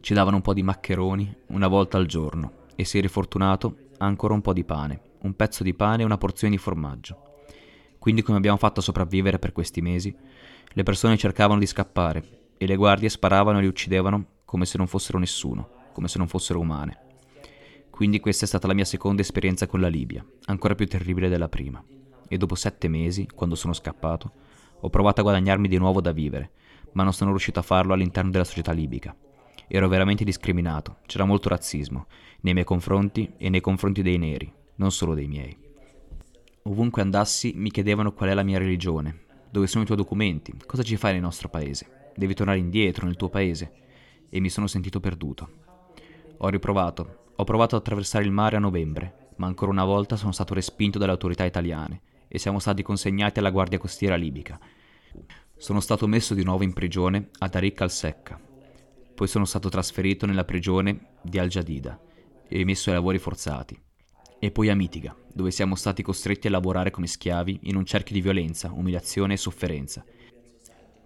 ci 0.05 0.13
davano 0.13 0.35
un 0.35 0.43
po' 0.43 0.53
di 0.53 0.61
maccheroni 0.61 1.35
una 1.47 1.67
volta 1.67 1.97
al 1.97 2.05
giorno 2.05 2.67
e 2.75 2.85
se 2.85 2.99
eri 2.99 3.07
fortunato 3.07 3.87
ancora 3.97 4.35
un 4.35 4.41
po' 4.41 4.53
di 4.53 4.63
pane, 4.63 5.01
un 5.21 5.35
pezzo 5.35 5.63
di 5.63 5.73
pane 5.73 6.03
e 6.03 6.05
una 6.05 6.19
porzione 6.19 6.53
di 6.53 6.61
formaggio. 6.61 7.39
Quindi 7.97 8.21
come 8.21 8.37
abbiamo 8.37 8.57
fatto 8.57 8.81
a 8.81 8.83
sopravvivere 8.83 9.39
per 9.39 9.51
questi 9.51 9.81
mesi? 9.81 10.15
Le 10.67 10.83
persone 10.83 11.17
cercavano 11.17 11.59
di 11.59 11.65
scappare 11.65 12.51
e 12.55 12.67
le 12.67 12.75
guardie 12.75 13.09
sparavano 13.09 13.57
e 13.57 13.61
li 13.61 13.67
uccidevano 13.67 14.25
come 14.45 14.67
se 14.67 14.77
non 14.77 14.85
fossero 14.85 15.17
nessuno, 15.17 15.69
come 15.91 16.07
se 16.07 16.19
non 16.19 16.27
fossero 16.27 16.59
umane. 16.59 16.99
Quindi 17.89 18.19
questa 18.19 18.45
è 18.45 18.47
stata 18.47 18.67
la 18.67 18.75
mia 18.75 18.85
seconda 18.85 19.23
esperienza 19.23 19.65
con 19.65 19.79
la 19.79 19.87
Libia, 19.87 20.23
ancora 20.45 20.75
più 20.75 20.85
terribile 20.85 21.29
della 21.29 21.49
prima. 21.49 21.83
E 22.27 22.37
dopo 22.37 22.53
sette 22.53 22.87
mesi, 22.87 23.27
quando 23.33 23.55
sono 23.55 23.73
scappato, 23.73 24.31
ho 24.81 24.89
provato 24.91 25.21
a 25.21 25.23
guadagnarmi 25.23 25.67
di 25.67 25.79
nuovo 25.79 25.99
da 25.99 26.11
vivere, 26.11 26.51
ma 26.91 27.01
non 27.01 27.11
sono 27.11 27.31
riuscito 27.31 27.57
a 27.57 27.63
farlo 27.63 27.93
all'interno 27.93 28.29
della 28.29 28.43
società 28.43 28.71
libica. 28.71 29.15
Ero 29.67 29.87
veramente 29.87 30.23
discriminato, 30.23 30.97
c'era 31.05 31.25
molto 31.25 31.49
razzismo, 31.49 32.07
nei 32.41 32.53
miei 32.53 32.65
confronti 32.65 33.33
e 33.37 33.49
nei 33.49 33.61
confronti 33.61 34.01
dei 34.01 34.17
neri, 34.17 34.51
non 34.75 34.91
solo 34.91 35.13
dei 35.13 35.27
miei. 35.27 35.57
Ovunque 36.63 37.01
andassi 37.01 37.53
mi 37.55 37.71
chiedevano 37.71 38.13
qual 38.13 38.29
è 38.29 38.33
la 38.33 38.43
mia 38.43 38.57
religione, 38.57 39.23
dove 39.49 39.67
sono 39.67 39.83
i 39.83 39.85
tuoi 39.85 39.97
documenti? 39.97 40.53
Cosa 40.65 40.83
ci 40.83 40.97
fai 40.97 41.13
nel 41.13 41.21
nostro 41.21 41.47
paese? 41.47 42.11
Devi 42.15 42.33
tornare 42.33 42.59
indietro 42.59 43.05
nel 43.05 43.15
tuo 43.15 43.29
paese? 43.29 43.71
E 44.29 44.39
mi 44.39 44.49
sono 44.49 44.67
sentito 44.67 44.99
perduto. 44.99 45.49
Ho 46.37 46.49
riprovato. 46.49 47.31
Ho 47.37 47.43
provato 47.43 47.75
ad 47.75 47.81
attraversare 47.81 48.25
il 48.25 48.31
mare 48.31 48.57
a 48.57 48.59
novembre, 48.59 49.29
ma 49.37 49.47
ancora 49.47 49.71
una 49.71 49.85
volta 49.85 50.15
sono 50.15 50.31
stato 50.31 50.53
respinto 50.53 50.97
dalle 50.97 51.11
autorità 51.11 51.45
italiane 51.45 52.01
e 52.27 52.37
siamo 52.37 52.59
stati 52.59 52.83
consegnati 52.83 53.39
alla 53.39 53.49
Guardia 53.49 53.77
Costiera 53.77 54.15
libica. 54.15 54.59
Sono 55.55 55.79
stato 55.79 56.07
messo 56.07 56.33
di 56.33 56.43
nuovo 56.43 56.63
in 56.63 56.73
prigione 56.73 57.29
a 57.39 57.47
Tariq 57.47 57.81
al-Secca. 57.81 58.44
Poi 59.15 59.27
sono 59.27 59.45
stato 59.45 59.69
trasferito 59.69 60.25
nella 60.25 60.43
prigione 60.43 61.13
di 61.21 61.39
Al-Jadida 61.39 61.97
e 62.47 62.65
messo 62.65 62.89
ai 62.89 62.95
lavori 62.95 63.17
forzati 63.17 63.79
e 64.39 64.51
poi 64.51 64.69
a 64.69 64.75
Mitiga, 64.75 65.15
dove 65.33 65.51
siamo 65.51 65.75
stati 65.75 66.03
costretti 66.03 66.47
a 66.47 66.49
lavorare 66.51 66.91
come 66.91 67.07
schiavi 67.07 67.61
in 67.63 67.77
un 67.77 67.85
cerchio 67.85 68.13
di 68.13 68.21
violenza, 68.21 68.71
umiliazione 68.73 69.33
e 69.33 69.37
sofferenza, 69.37 70.03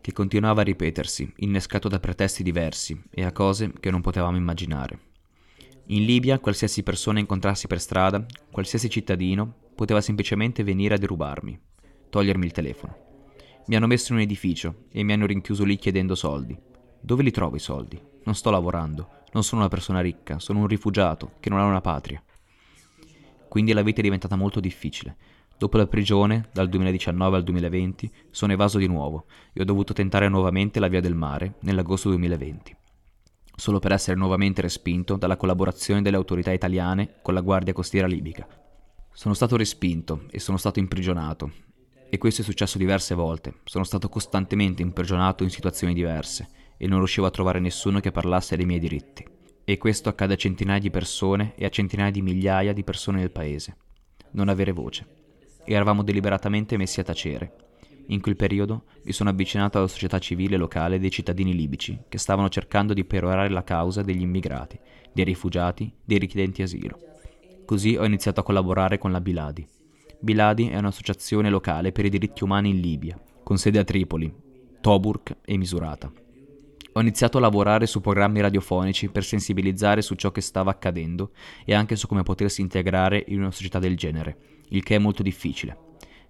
che 0.01 0.11
continuava 0.11 0.61
a 0.61 0.63
ripetersi, 0.63 1.31
innescato 1.37 1.87
da 1.87 1.99
pretesti 1.99 2.43
diversi 2.43 2.99
e 3.11 3.23
a 3.23 3.31
cose 3.31 3.71
che 3.79 3.91
non 3.91 4.01
potevamo 4.01 4.37
immaginare. 4.37 4.99
In 5.87 6.03
Libia 6.03 6.39
qualsiasi 6.39 6.83
persona 6.83 7.19
incontrassi 7.19 7.67
per 7.67 7.79
strada, 7.79 8.25
qualsiasi 8.51 8.89
cittadino, 8.89 9.53
poteva 9.75 10.01
semplicemente 10.01 10.63
venire 10.63 10.95
a 10.95 10.97
derubarmi, 10.97 11.59
togliermi 12.09 12.45
il 12.45 12.51
telefono. 12.51 12.97
Mi 13.67 13.75
hanno 13.75 13.87
messo 13.87 14.11
in 14.11 14.17
un 14.17 14.23
edificio 14.23 14.85
e 14.91 15.03
mi 15.03 15.13
hanno 15.13 15.27
rinchiuso 15.27 15.63
lì 15.63 15.77
chiedendo 15.77 16.15
soldi. 16.15 16.68
Dove 17.01 17.23
li 17.23 17.31
trovo 17.31 17.55
i 17.55 17.59
soldi? 17.59 17.99
Non 18.23 18.35
sto 18.35 18.49
lavorando, 18.49 19.09
non 19.33 19.43
sono 19.43 19.61
una 19.61 19.69
persona 19.69 20.01
ricca, 20.01 20.39
sono 20.39 20.59
un 20.59 20.67
rifugiato 20.67 21.33
che 21.39 21.49
non 21.49 21.59
ha 21.59 21.65
una 21.65 21.81
patria 21.81 22.21
quindi 23.49 23.73
la 23.73 23.81
vita 23.81 23.99
è 23.99 24.03
diventata 24.03 24.37
molto 24.37 24.61
difficile. 24.61 25.17
Dopo 25.57 25.75
la 25.75 25.87
prigione, 25.87 26.47
dal 26.53 26.69
2019 26.69 27.35
al 27.35 27.43
2020, 27.43 28.09
sono 28.29 28.53
evaso 28.53 28.77
di 28.77 28.87
nuovo 28.87 29.25
e 29.51 29.61
ho 29.61 29.65
dovuto 29.65 29.91
tentare 29.91 30.29
nuovamente 30.29 30.79
la 30.79 30.87
via 30.87 31.01
del 31.01 31.15
mare 31.15 31.55
nell'agosto 31.61 32.07
2020, 32.09 32.73
solo 33.55 33.79
per 33.79 33.91
essere 33.91 34.17
nuovamente 34.17 34.61
respinto 34.61 35.17
dalla 35.17 35.35
collaborazione 35.35 36.01
delle 36.01 36.15
autorità 36.15 36.51
italiane 36.53 37.15
con 37.21 37.33
la 37.33 37.41
Guardia 37.41 37.73
Costiera 37.73 38.07
libica. 38.07 38.47
Sono 39.11 39.33
stato 39.33 39.57
respinto 39.57 40.27
e 40.29 40.39
sono 40.39 40.55
stato 40.55 40.79
imprigionato. 40.79 41.51
E 42.11 42.17
questo 42.17 42.41
è 42.41 42.43
successo 42.43 42.77
diverse 42.77 43.15
volte. 43.15 43.55
Sono 43.65 43.83
stato 43.83 44.09
costantemente 44.09 44.81
imprigionato 44.81 45.43
in 45.43 45.49
situazioni 45.49 45.93
diverse 45.93 46.58
e 46.81 46.87
non 46.87 46.99
riuscivo 46.99 47.27
a 47.27 47.31
trovare 47.31 47.59
nessuno 47.59 47.99
che 47.99 48.09
parlasse 48.09 48.55
dei 48.55 48.65
miei 48.65 48.79
diritti. 48.79 49.27
E 49.65 49.77
questo 49.77 50.07
accade 50.07 50.33
a 50.33 50.37
centinaia 50.37 50.79
di 50.79 50.89
persone 50.89 51.53
e 51.55 51.65
a 51.65 51.69
centinaia 51.69 52.09
di 52.09 52.21
migliaia 52.21 52.71
di 52.71 52.85
persone 52.85 53.19
nel 53.19 53.31
paese. 53.31 53.75
Non 54.31 54.47
avere 54.47 54.71
voce. 54.71 55.05
E 55.65 55.73
eravamo 55.73 56.03
deliberatamente 56.03 56.77
messi 56.77 57.01
a 57.01 57.03
tacere. 57.03 57.53
In 58.07 58.21
quel 58.21 58.37
periodo 58.37 58.85
mi 59.03 59.11
sono 59.11 59.29
avvicinato 59.29 59.77
alla 59.77 59.87
società 59.87 60.17
civile 60.19 60.55
locale 60.55 60.99
dei 60.99 61.11
cittadini 61.11 61.53
libici 61.53 61.99
che 62.07 62.17
stavano 62.17 62.47
cercando 62.47 62.93
di 62.93 63.03
perorare 63.03 63.49
la 63.49 63.63
causa 63.63 64.01
degli 64.01 64.21
immigrati, 64.21 64.79
dei 65.11 65.25
rifugiati, 65.25 65.93
dei 66.03 66.17
richiedenti 66.17 66.61
asilo. 66.61 66.97
Così 67.65 67.97
ho 67.97 68.05
iniziato 68.05 68.39
a 68.39 68.43
collaborare 68.43 68.97
con 68.97 69.11
la 69.11 69.21
Biladi. 69.21 69.67
Biladi 70.21 70.69
è 70.69 70.77
un'associazione 70.77 71.49
locale 71.49 71.91
per 71.91 72.05
i 72.05 72.09
diritti 72.09 72.43
umani 72.43 72.69
in 72.69 72.79
Libia, 72.79 73.21
con 73.43 73.57
sede 73.57 73.79
a 73.79 73.83
Tripoli, 73.83 74.33
Tobruk 74.81 75.37
e 75.45 75.57
Misurata. 75.57 76.11
Ho 76.93 77.01
iniziato 77.01 77.37
a 77.37 77.41
lavorare 77.41 77.85
su 77.85 78.01
programmi 78.01 78.41
radiofonici 78.41 79.09
per 79.09 79.23
sensibilizzare 79.23 80.01
su 80.01 80.15
ciò 80.15 80.31
che 80.31 80.41
stava 80.41 80.71
accadendo 80.71 81.31
e 81.63 81.73
anche 81.75 81.95
su 81.95 82.07
come 82.07 82.23
potersi 82.23 82.61
integrare 82.61 83.23
in 83.27 83.39
una 83.39 83.51
società 83.51 83.77
del 83.77 83.95
genere, 83.95 84.37
il 84.69 84.81
che 84.81 84.95
è 84.95 84.99
molto 84.99 85.21
difficile. 85.21 85.77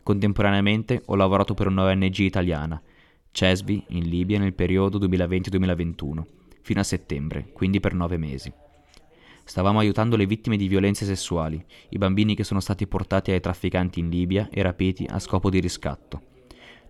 Contemporaneamente 0.03 1.01
ho 1.05 1.15
lavorato 1.15 1.53
per 1.53 1.67
una 1.67 1.85
ONG 1.85 2.17
italiana, 2.19 2.81
CESBI, 3.31 3.85
in 3.89 4.09
Libia 4.09 4.37
nel 4.37 4.53
periodo 4.53 4.99
2020-2021, 4.99 6.23
fino 6.61 6.79
a 6.81 6.83
settembre, 6.83 7.49
quindi 7.53 7.79
per 7.79 7.93
nove 7.93 8.17
mesi. 8.17 8.51
Stavamo 9.45 9.79
aiutando 9.79 10.15
le 10.15 10.25
vittime 10.25 10.57
di 10.57 10.67
violenze 10.67 11.05
sessuali, 11.05 11.63
i 11.89 11.97
bambini 11.97 12.35
che 12.35 12.43
sono 12.43 12.59
stati 12.59 12.85
portati 12.85 13.31
ai 13.31 13.39
trafficanti 13.39 13.99
in 13.99 14.09
Libia 14.09 14.49
e 14.51 14.61
rapiti 14.61 15.07
a 15.09 15.19
scopo 15.19 15.49
di 15.49 15.59
riscatto. 15.59 16.21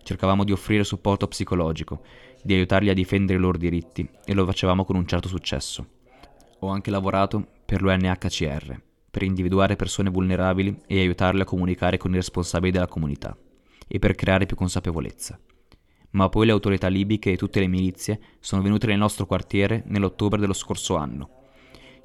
Cercavamo 0.02 0.44
di 0.44 0.52
offrire 0.52 0.84
supporto 0.84 1.28
psicologico, 1.28 2.02
di 2.42 2.54
aiutarli 2.54 2.88
a 2.90 2.94
difendere 2.94 3.38
i 3.38 3.40
loro 3.40 3.58
diritti 3.58 4.08
e 4.24 4.34
lo 4.34 4.44
facevamo 4.46 4.84
con 4.84 4.96
un 4.96 5.06
certo 5.06 5.28
successo. 5.28 5.86
Ho 6.60 6.68
anche 6.68 6.90
lavorato 6.90 7.46
per 7.64 7.82
l'UNHCR, 7.82 8.82
per 9.10 9.22
individuare 9.22 9.76
persone 9.76 10.10
vulnerabili 10.10 10.82
e 10.86 11.00
aiutarle 11.00 11.42
a 11.42 11.46
comunicare 11.46 11.96
con 11.96 12.12
i 12.12 12.16
responsabili 12.16 12.72
della 12.72 12.86
comunità 12.86 13.36
e 13.88 13.98
per 13.98 14.14
creare 14.14 14.46
più 14.46 14.56
consapevolezza. 14.56 15.38
ma 16.12 16.28
poi 16.28 16.46
le 16.46 16.52
autorità 16.52 16.88
libiche 16.88 17.32
e 17.32 17.36
tutte 17.36 17.60
le 17.60 17.66
milizie 17.66 18.20
sono 18.40 18.62
venute 18.62 18.86
nel 18.86 18.98
nostro 18.98 19.26
quartiere 19.26 19.84
nell'ottobre 19.86 20.40
dello 20.40 20.52
scorso 20.52 20.96
anno. 20.96 21.48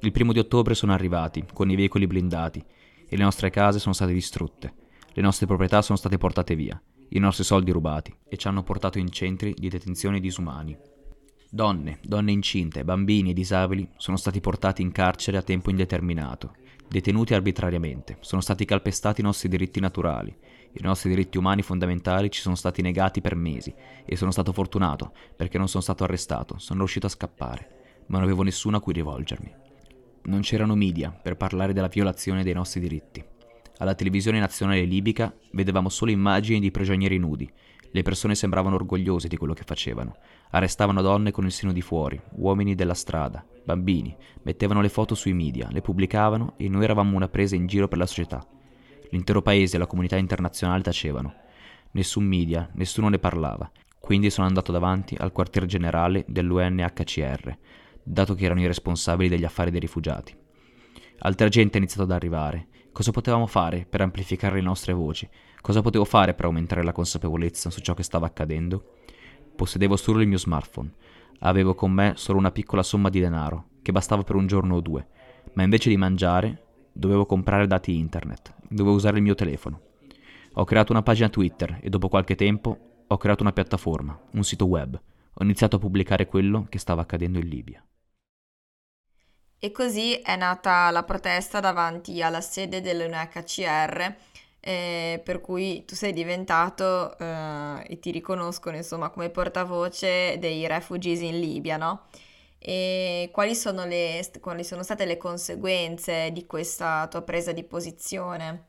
Il 0.00 0.12
primo 0.12 0.32
di 0.32 0.38
ottobre 0.38 0.74
sono 0.74 0.92
arrivati, 0.92 1.44
con 1.52 1.70
i 1.70 1.76
veicoli 1.76 2.06
blindati, 2.06 2.62
e 3.08 3.16
le 3.16 3.22
nostre 3.22 3.50
case 3.50 3.78
sono 3.78 3.94
state 3.94 4.12
distrutte, 4.12 4.74
le 5.12 5.22
nostre 5.22 5.46
proprietà 5.46 5.82
sono 5.82 5.98
state 5.98 6.18
portate 6.18 6.54
via, 6.54 6.80
i 7.10 7.18
nostri 7.18 7.44
soldi 7.44 7.70
rubati, 7.70 8.14
e 8.28 8.36
ci 8.36 8.48
hanno 8.48 8.62
portato 8.62 8.98
in 8.98 9.10
centri 9.10 9.54
di 9.56 9.68
detenzione 9.68 10.20
disumani. 10.20 10.76
Donne, 11.48 12.00
donne 12.02 12.32
incinte, 12.32 12.84
bambini 12.84 13.30
e 13.30 13.34
disabili 13.34 13.88
sono 13.96 14.16
stati 14.16 14.40
portati 14.40 14.82
in 14.82 14.92
carcere 14.92 15.36
a 15.36 15.42
tempo 15.42 15.70
indeterminato, 15.70 16.54
detenuti 16.88 17.34
arbitrariamente, 17.34 18.18
sono 18.20 18.40
stati 18.40 18.64
calpestati 18.64 19.20
i 19.20 19.24
nostri 19.24 19.48
diritti 19.48 19.80
naturali, 19.80 20.36
i 20.72 20.82
nostri 20.82 21.08
diritti 21.08 21.38
umani 21.38 21.62
fondamentali 21.62 22.30
ci 22.30 22.40
sono 22.40 22.54
stati 22.54 22.82
negati 22.82 23.20
per 23.20 23.34
mesi 23.34 23.74
e 24.04 24.16
sono 24.16 24.30
stato 24.30 24.52
fortunato 24.52 25.12
perché 25.34 25.58
non 25.58 25.68
sono 25.68 25.82
stato 25.82 26.04
arrestato, 26.04 26.58
sono 26.58 26.80
riuscito 26.80 27.06
a 27.06 27.10
scappare, 27.10 28.02
ma 28.06 28.16
non 28.18 28.24
avevo 28.24 28.42
nessuno 28.42 28.76
a 28.76 28.80
cui 28.80 28.92
rivolgermi. 28.92 29.54
Non 30.24 30.40
c'erano 30.40 30.74
media 30.74 31.10
per 31.10 31.36
parlare 31.36 31.72
della 31.72 31.88
violazione 31.88 32.42
dei 32.42 32.52
nostri 32.52 32.80
diritti. 32.80 33.24
Alla 33.78 33.94
televisione 33.94 34.40
nazionale 34.40 34.84
libica 34.84 35.34
vedevamo 35.52 35.88
solo 35.90 36.10
immagini 36.10 36.60
di 36.60 36.70
prigionieri 36.70 37.18
nudi. 37.18 37.50
Le 37.90 38.02
persone 38.02 38.34
sembravano 38.34 38.76
orgogliose 38.76 39.28
di 39.28 39.36
quello 39.36 39.52
che 39.52 39.64
facevano. 39.64 40.16
Arrestavano 40.50 41.02
donne 41.02 41.30
con 41.30 41.44
il 41.44 41.52
seno 41.52 41.72
di 41.72 41.82
fuori, 41.82 42.20
uomini 42.36 42.74
della 42.74 42.94
strada, 42.94 43.44
bambini, 43.64 44.16
mettevano 44.42 44.80
le 44.80 44.88
foto 44.88 45.14
sui 45.14 45.34
media, 45.34 45.68
le 45.70 45.82
pubblicavano 45.82 46.54
e 46.56 46.68
noi 46.68 46.84
eravamo 46.84 47.16
una 47.16 47.28
presa 47.28 47.54
in 47.54 47.66
giro 47.66 47.86
per 47.86 47.98
la 47.98 48.06
società. 48.06 48.46
L'intero 49.10 49.42
paese 49.42 49.76
e 49.76 49.78
la 49.78 49.86
comunità 49.86 50.16
internazionale 50.16 50.82
tacevano. 50.82 51.34
Nessun 51.92 52.24
media, 52.24 52.68
nessuno 52.74 53.08
ne 53.08 53.18
parlava. 53.18 53.70
Quindi 54.00 54.30
sono 54.30 54.46
andato 54.46 54.72
davanti 54.72 55.16
al 55.18 55.32
quartier 55.32 55.66
generale 55.66 56.24
dell'UNHCR, 56.28 57.58
dato 58.02 58.34
che 58.34 58.44
erano 58.44 58.60
i 58.60 58.66
responsabili 58.66 59.28
degli 59.28 59.44
affari 59.44 59.70
dei 59.70 59.80
rifugiati. 59.80 60.34
Altra 61.18 61.48
gente 61.48 61.76
ha 61.76 61.80
iniziato 61.80 62.04
ad 62.04 62.12
arrivare. 62.12 62.68
Cosa 62.96 63.10
potevamo 63.10 63.46
fare 63.46 63.84
per 63.84 64.00
amplificare 64.00 64.54
le 64.54 64.62
nostre 64.62 64.94
voci? 64.94 65.28
Cosa 65.60 65.82
potevo 65.82 66.06
fare 66.06 66.32
per 66.32 66.46
aumentare 66.46 66.82
la 66.82 66.92
consapevolezza 66.92 67.68
su 67.68 67.80
ciò 67.80 67.92
che 67.92 68.02
stava 68.02 68.24
accadendo? 68.24 68.94
Possedevo 69.54 69.96
solo 69.96 70.22
il 70.22 70.28
mio 70.28 70.38
smartphone. 70.38 70.94
Avevo 71.40 71.74
con 71.74 71.92
me 71.92 72.14
solo 72.16 72.38
una 72.38 72.52
piccola 72.52 72.82
somma 72.82 73.10
di 73.10 73.20
denaro, 73.20 73.66
che 73.82 73.92
bastava 73.92 74.22
per 74.22 74.36
un 74.36 74.46
giorno 74.46 74.76
o 74.76 74.80
due, 74.80 75.06
ma 75.52 75.62
invece 75.62 75.90
di 75.90 75.98
mangiare 75.98 76.62
dovevo 76.90 77.26
comprare 77.26 77.66
dati 77.66 77.94
internet, 77.94 78.54
dovevo 78.66 78.96
usare 78.96 79.18
il 79.18 79.24
mio 79.24 79.34
telefono. 79.34 79.78
Ho 80.54 80.64
creato 80.64 80.92
una 80.92 81.02
pagina 81.02 81.28
Twitter 81.28 81.78
e 81.82 81.90
dopo 81.90 82.08
qualche 82.08 82.34
tempo 82.34 82.78
ho 83.06 83.16
creato 83.18 83.42
una 83.42 83.52
piattaforma, 83.52 84.18
un 84.30 84.42
sito 84.42 84.64
web. 84.64 84.98
Ho 85.34 85.44
iniziato 85.44 85.76
a 85.76 85.80
pubblicare 85.80 86.26
quello 86.26 86.64
che 86.70 86.78
stava 86.78 87.02
accadendo 87.02 87.36
in 87.36 87.46
Libia. 87.46 87.86
E 89.58 89.72
così 89.72 90.14
è 90.14 90.36
nata 90.36 90.90
la 90.90 91.02
protesta 91.02 91.60
davanti 91.60 92.22
alla 92.22 92.40
sede 92.40 92.80
dell'UNHCR, 92.80 94.14
eh, 94.60 95.20
per 95.24 95.40
cui 95.40 95.84
tu 95.84 95.94
sei 95.94 96.12
diventato 96.12 97.16
eh, 97.18 97.86
e 97.88 97.98
ti 97.98 98.10
riconoscono 98.10 98.76
insomma 98.76 99.10
come 99.10 99.30
portavoce 99.30 100.38
dei 100.38 100.66
refugees 100.66 101.20
in 101.20 101.40
Libia, 101.40 101.76
no? 101.76 102.06
e 102.58 103.30
quali 103.32 103.54
sono, 103.54 103.84
le, 103.84 104.28
quali 104.40 104.64
sono 104.64 104.82
state 104.82 105.04
le 105.04 105.16
conseguenze 105.16 106.32
di 106.32 106.46
questa 106.46 107.06
tua 107.08 107.22
presa 107.22 107.52
di 107.52 107.62
posizione? 107.62 108.64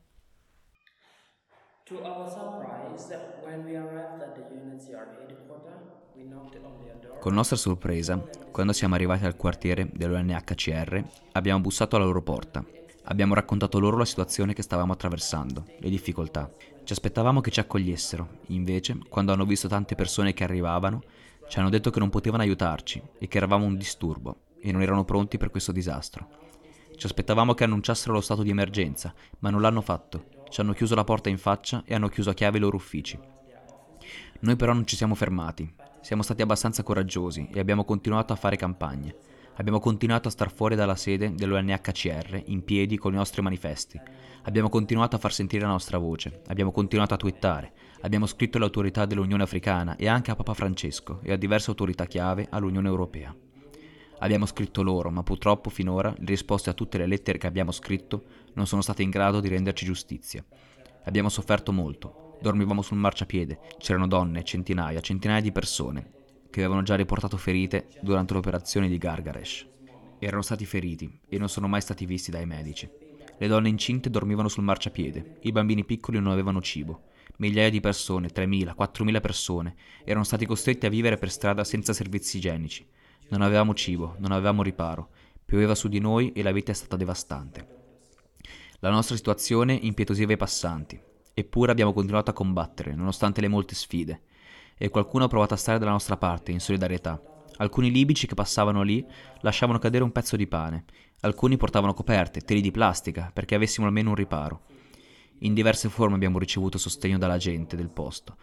To 1.85 1.95
our 2.03 2.29
surprise, 2.29 3.09
when 3.43 3.63
we 3.63 3.75
arrived 3.75 4.21
at 4.21 4.35
the 4.35 4.41
UNHCR 4.41 5.07
headquarters, 5.17 5.87
Con 7.19 7.33
nostra 7.33 7.57
sorpresa, 7.57 8.17
quando 8.51 8.73
siamo 8.73 8.95
arrivati 8.95 9.25
al 9.25 9.35
quartiere 9.35 9.89
dell'UNHCR, 9.93 11.03
abbiamo 11.33 11.59
bussato 11.59 11.95
alla 11.95 12.05
loro 12.05 12.21
porta. 12.21 12.63
Abbiamo 13.09 13.33
raccontato 13.33 13.79
loro 13.79 13.97
la 13.97 14.05
situazione 14.05 14.53
che 14.53 14.61
stavamo 14.61 14.93
attraversando, 14.93 15.65
le 15.79 15.89
difficoltà. 15.89 16.49
Ci 16.83 16.93
aspettavamo 16.93 17.41
che 17.41 17.51
ci 17.51 17.59
accogliessero, 17.59 18.39
invece, 18.47 18.97
quando 19.09 19.33
hanno 19.33 19.45
visto 19.45 19.67
tante 19.67 19.95
persone 19.95 20.33
che 20.33 20.43
arrivavano, 20.43 21.01
ci 21.47 21.59
hanno 21.59 21.69
detto 21.69 21.89
che 21.89 21.99
non 21.99 22.09
potevano 22.09 22.43
aiutarci 22.43 23.01
e 23.17 23.27
che 23.27 23.37
eravamo 23.37 23.65
un 23.65 23.77
disturbo 23.77 24.37
e 24.59 24.71
non 24.71 24.81
erano 24.81 25.05
pronti 25.05 25.37
per 25.37 25.49
questo 25.49 25.71
disastro. 25.71 26.27
Ci 26.95 27.05
aspettavamo 27.05 27.53
che 27.53 27.63
annunciassero 27.63 28.13
lo 28.13 28.21
stato 28.21 28.43
di 28.43 28.49
emergenza, 28.49 29.13
ma 29.39 29.49
non 29.49 29.61
l'hanno 29.61 29.81
fatto. 29.81 30.25
Ci 30.49 30.61
hanno 30.61 30.73
chiuso 30.73 30.95
la 30.95 31.03
porta 31.03 31.29
in 31.29 31.37
faccia 31.37 31.83
e 31.85 31.93
hanno 31.93 32.09
chiuso 32.09 32.29
a 32.29 32.33
chiave 32.33 32.57
i 32.57 32.61
loro 32.61 32.77
uffici. 32.77 33.19
Noi 34.39 34.55
però 34.55 34.73
non 34.73 34.85
ci 34.85 34.95
siamo 34.95 35.15
fermati. 35.15 35.73
Siamo 36.01 36.21
stati 36.21 36.41
abbastanza 36.41 36.83
coraggiosi 36.83 37.49
e 37.53 37.59
abbiamo 37.59 37.83
continuato 37.83 38.31
a 38.31 38.35
fare 38.35 38.55
campagne. 38.55 39.15
Abbiamo 39.55 39.79
continuato 39.79 40.27
a 40.27 40.31
star 40.31 40.51
fuori 40.51 40.75
dalla 40.75 40.95
sede 40.95 41.33
dell'UNHCR, 41.33 42.43
in 42.45 42.63
piedi 42.63 42.97
con 42.97 43.13
i 43.13 43.15
nostri 43.15 43.41
manifesti. 43.41 43.99
Abbiamo 44.43 44.69
continuato 44.69 45.15
a 45.15 45.19
far 45.19 45.33
sentire 45.33 45.65
la 45.65 45.71
nostra 45.71 45.97
voce. 45.97 46.41
Abbiamo 46.47 46.71
continuato 46.71 47.15
a 47.15 47.17
twittare. 47.17 47.73
Abbiamo 48.01 48.27
scritto 48.27 48.57
alle 48.57 48.67
autorità 48.67 49.05
dell'Unione 49.05 49.43
Africana 49.43 49.95
e 49.95 50.07
anche 50.07 50.29
a 50.29 50.35
Papa 50.35 50.53
Francesco 50.53 51.19
e 51.23 51.31
a 51.31 51.37
diverse 51.37 51.71
autorità 51.71 52.05
chiave 52.05 52.47
all'Unione 52.51 52.87
Europea. 52.87 53.35
Abbiamo 54.19 54.45
scritto 54.45 54.83
loro, 54.83 55.09
ma 55.09 55.23
purtroppo 55.23 55.71
finora 55.71 56.13
le 56.17 56.25
risposte 56.25 56.69
a 56.69 56.73
tutte 56.73 56.99
le 56.99 57.07
lettere 57.07 57.39
che 57.39 57.47
abbiamo 57.47 57.71
scritto 57.71 58.23
non 58.53 58.67
sono 58.67 58.81
state 58.81 59.01
in 59.01 59.09
grado 59.09 59.39
di 59.39 59.47
renderci 59.47 59.85
giustizia. 59.85 60.45
Abbiamo 61.05 61.29
sofferto 61.29 61.71
molto. 61.71 62.26
Dormivamo 62.41 62.81
sul 62.81 62.97
marciapiede, 62.97 63.59
c'erano 63.77 64.07
donne, 64.07 64.43
centinaia, 64.43 64.99
centinaia 64.99 65.41
di 65.41 65.51
persone 65.51 66.11
che 66.49 66.61
avevano 66.61 66.83
già 66.83 66.95
riportato 66.95 67.37
ferite 67.37 67.87
durante 68.01 68.33
l'operazione 68.33 68.87
di 68.87 68.97
Gargaresh. 68.97 69.67
Erano 70.19 70.41
stati 70.41 70.65
feriti 70.65 71.19
e 71.27 71.37
non 71.37 71.49
sono 71.49 71.67
mai 71.67 71.81
stati 71.81 72.05
visti 72.05 72.31
dai 72.31 72.45
medici. 72.45 72.89
Le 73.37 73.47
donne 73.47 73.69
incinte 73.69 74.09
dormivano 74.09 74.47
sul 74.47 74.63
marciapiede, 74.63 75.39
i 75.41 75.51
bambini 75.51 75.85
piccoli 75.85 76.19
non 76.19 76.31
avevano 76.31 76.61
cibo 76.61 77.03
migliaia 77.37 77.69
di 77.69 77.79
persone, 77.79 78.29
3.000, 78.29 78.73
4.000 78.77 79.21
persone, 79.21 79.75
erano 80.03 80.23
stati 80.23 80.45
costretti 80.45 80.85
a 80.85 80.89
vivere 80.89 81.17
per 81.17 81.31
strada 81.31 81.63
senza 81.63 81.93
servizi 81.93 82.37
igienici. 82.37 82.87
Non 83.29 83.41
avevamo 83.41 83.73
cibo, 83.73 84.15
non 84.19 84.31
avevamo 84.31 84.63
riparo, 84.63 85.09
pioveva 85.43 85.75
su 85.75 85.87
di 85.87 85.99
noi 85.99 86.31
e 86.31 86.43
la 86.43 86.51
vita 86.51 86.71
è 86.71 86.75
stata 86.75 86.95
devastante. 86.95 87.75
La 88.79 88.89
nostra 88.89 89.15
situazione 89.15 89.73
impietosiva 89.73 90.33
i 90.33 90.37
passanti, 90.37 90.99
eppure 91.39 91.71
abbiamo 91.71 91.93
continuato 91.93 92.31
a 92.31 92.33
combattere, 92.33 92.95
nonostante 92.95 93.41
le 93.41 93.47
molte 93.47 93.75
sfide, 93.75 94.21
e 94.75 94.89
qualcuno 94.89 95.25
ha 95.25 95.27
provato 95.27 95.53
a 95.53 95.57
stare 95.57 95.77
dalla 95.77 95.91
nostra 95.91 96.17
parte, 96.17 96.51
in 96.51 96.59
solidarietà. 96.59 97.21
Alcuni 97.57 97.91
libici 97.91 98.25
che 98.25 98.33
passavano 98.33 98.81
lì 98.81 99.05
lasciavano 99.41 99.77
cadere 99.77 100.03
un 100.03 100.11
pezzo 100.11 100.35
di 100.35 100.47
pane, 100.47 100.85
alcuni 101.19 101.55
portavano 101.55 101.93
coperte, 101.93 102.41
teli 102.41 102.59
di 102.59 102.71
plastica, 102.71 103.29
perché 103.31 103.53
avessimo 103.53 103.85
almeno 103.85 104.09
un 104.09 104.15
riparo. 104.15 104.61
In 105.41 105.53
diverse 105.53 105.89
forme 105.89 106.15
abbiamo 106.15 106.39
ricevuto 106.39 106.79
sostegno 106.79 107.19
dalla 107.19 107.37
gente 107.37 107.75
del 107.75 107.89
posto, 107.91 108.35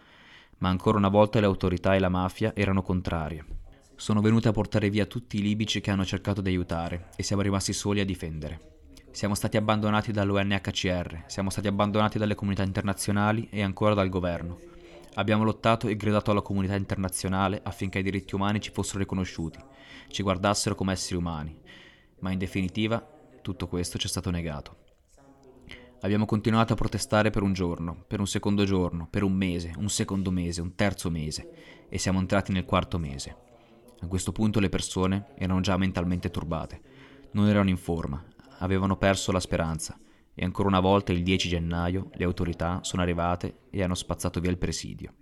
ma 0.58 0.68
ancora 0.68 0.96
una 0.96 1.08
volta 1.08 1.40
le 1.40 1.46
autorità 1.46 1.96
e 1.96 1.98
la 1.98 2.08
mafia 2.08 2.54
erano 2.54 2.82
contrarie. 2.82 3.44
Sono 3.96 4.20
venute 4.20 4.46
a 4.46 4.52
portare 4.52 4.88
via 4.88 5.06
tutti 5.06 5.38
i 5.38 5.42
libici 5.42 5.80
che 5.80 5.90
hanno 5.90 6.04
cercato 6.04 6.40
di 6.40 6.50
aiutare 6.50 7.08
e 7.16 7.24
siamo 7.24 7.42
rimasti 7.42 7.72
soli 7.72 7.98
a 7.98 8.04
difendere. 8.04 8.73
Siamo 9.14 9.36
stati 9.36 9.56
abbandonati 9.56 10.10
dall'UNHCR, 10.10 11.22
siamo 11.28 11.48
stati 11.48 11.68
abbandonati 11.68 12.18
dalle 12.18 12.34
comunità 12.34 12.64
internazionali 12.64 13.46
e 13.48 13.62
ancora 13.62 13.94
dal 13.94 14.08
governo. 14.08 14.58
Abbiamo 15.14 15.44
lottato 15.44 15.86
e 15.86 15.94
gridato 15.94 16.32
alla 16.32 16.42
comunità 16.42 16.74
internazionale 16.74 17.60
affinché 17.62 18.00
i 18.00 18.02
diritti 18.02 18.34
umani 18.34 18.60
ci 18.60 18.72
fossero 18.72 18.98
riconosciuti, 18.98 19.60
ci 20.08 20.24
guardassero 20.24 20.74
come 20.74 20.90
esseri 20.90 21.14
umani, 21.14 21.56
ma 22.18 22.32
in 22.32 22.38
definitiva 22.38 23.08
tutto 23.40 23.68
questo 23.68 23.98
ci 23.98 24.08
è 24.08 24.10
stato 24.10 24.30
negato. 24.30 24.78
Abbiamo 26.00 26.26
continuato 26.26 26.72
a 26.72 26.76
protestare 26.76 27.30
per 27.30 27.42
un 27.42 27.52
giorno, 27.52 28.04
per 28.08 28.18
un 28.18 28.26
secondo 28.26 28.64
giorno, 28.64 29.06
per 29.08 29.22
un 29.22 29.32
mese, 29.32 29.74
un 29.76 29.90
secondo 29.90 30.32
mese, 30.32 30.60
un 30.60 30.74
terzo 30.74 31.08
mese 31.08 31.86
e 31.88 31.98
siamo 31.98 32.18
entrati 32.18 32.50
nel 32.50 32.64
quarto 32.64 32.98
mese. 32.98 33.36
A 34.00 34.08
questo 34.08 34.32
punto 34.32 34.58
le 34.58 34.68
persone 34.68 35.26
erano 35.36 35.60
già 35.60 35.76
mentalmente 35.76 36.32
turbate, 36.32 36.80
non 37.30 37.46
erano 37.46 37.70
in 37.70 37.76
forma, 37.76 38.20
avevano 38.58 38.96
perso 38.96 39.32
la 39.32 39.40
speranza 39.40 39.98
e 40.34 40.44
ancora 40.44 40.68
una 40.68 40.80
volta 40.80 41.12
il 41.12 41.22
10 41.22 41.48
gennaio 41.48 42.10
le 42.14 42.24
autorità 42.24 42.80
sono 42.82 43.02
arrivate 43.02 43.60
e 43.70 43.82
hanno 43.82 43.94
spazzato 43.94 44.40
via 44.40 44.50
il 44.50 44.58
presidio. 44.58 45.14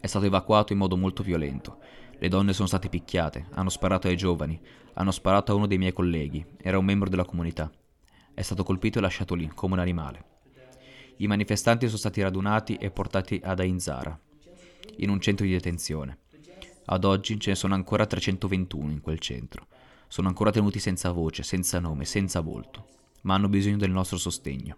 È 0.00 0.06
stato 0.06 0.26
evacuato 0.26 0.72
in 0.72 0.78
modo 0.78 0.96
molto 0.96 1.22
violento. 1.22 1.78
Le 2.18 2.28
donne 2.28 2.52
sono 2.52 2.68
state 2.68 2.88
picchiate, 2.88 3.46
hanno 3.52 3.68
sparato 3.68 4.08
ai 4.08 4.16
giovani, 4.16 4.60
hanno 4.94 5.10
sparato 5.10 5.52
a 5.52 5.54
uno 5.54 5.66
dei 5.66 5.78
miei 5.78 5.92
colleghi, 5.92 6.44
era 6.56 6.78
un 6.78 6.84
membro 6.84 7.08
della 7.08 7.24
comunità 7.24 7.70
è 8.34 8.42
stato 8.42 8.64
colpito 8.64 8.98
e 8.98 9.02
lasciato 9.02 9.34
lì, 9.34 9.50
come 9.54 9.74
un 9.74 9.80
animale. 9.80 10.24
I 11.18 11.26
manifestanti 11.26 11.86
sono 11.86 11.98
stati 11.98 12.22
radunati 12.22 12.76
e 12.76 12.90
portati 12.90 13.40
ad 13.42 13.60
Ainzara, 13.60 14.18
in 14.96 15.10
un 15.10 15.20
centro 15.20 15.44
di 15.44 15.52
detenzione. 15.52 16.18
Ad 16.86 17.04
oggi 17.04 17.38
ce 17.38 17.50
ne 17.50 17.56
sono 17.56 17.74
ancora 17.74 18.06
321 18.06 18.90
in 18.90 19.00
quel 19.00 19.18
centro. 19.18 19.66
Sono 20.12 20.28
ancora 20.28 20.50
tenuti 20.50 20.78
senza 20.78 21.10
voce, 21.10 21.42
senza 21.42 21.80
nome, 21.80 22.04
senza 22.04 22.42
volto, 22.42 22.86
ma 23.22 23.32
hanno 23.32 23.48
bisogno 23.48 23.78
del 23.78 23.90
nostro 23.90 24.18
sostegno. 24.18 24.76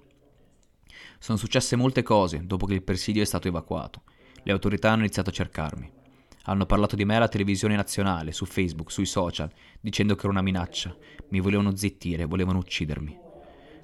Sono 1.18 1.36
successe 1.36 1.74
molte 1.74 2.04
cose 2.04 2.46
dopo 2.46 2.66
che 2.66 2.74
il 2.74 2.84
presidio 2.84 3.20
è 3.20 3.24
stato 3.24 3.48
evacuato. 3.48 4.02
Le 4.44 4.52
autorità 4.52 4.92
hanno 4.92 5.00
iniziato 5.02 5.30
a 5.30 5.32
cercarmi. 5.32 5.90
Hanno 6.44 6.66
parlato 6.66 6.94
di 6.94 7.04
me 7.04 7.16
alla 7.16 7.26
televisione 7.26 7.74
nazionale, 7.74 8.30
su 8.30 8.44
Facebook, 8.44 8.92
sui 8.92 9.06
social, 9.06 9.50
dicendo 9.80 10.14
che 10.14 10.20
era 10.20 10.30
una 10.30 10.40
minaccia. 10.40 10.96
Mi 11.30 11.40
volevano 11.40 11.74
zittire, 11.74 12.26
volevano 12.26 12.58
uccidermi. 12.58 13.18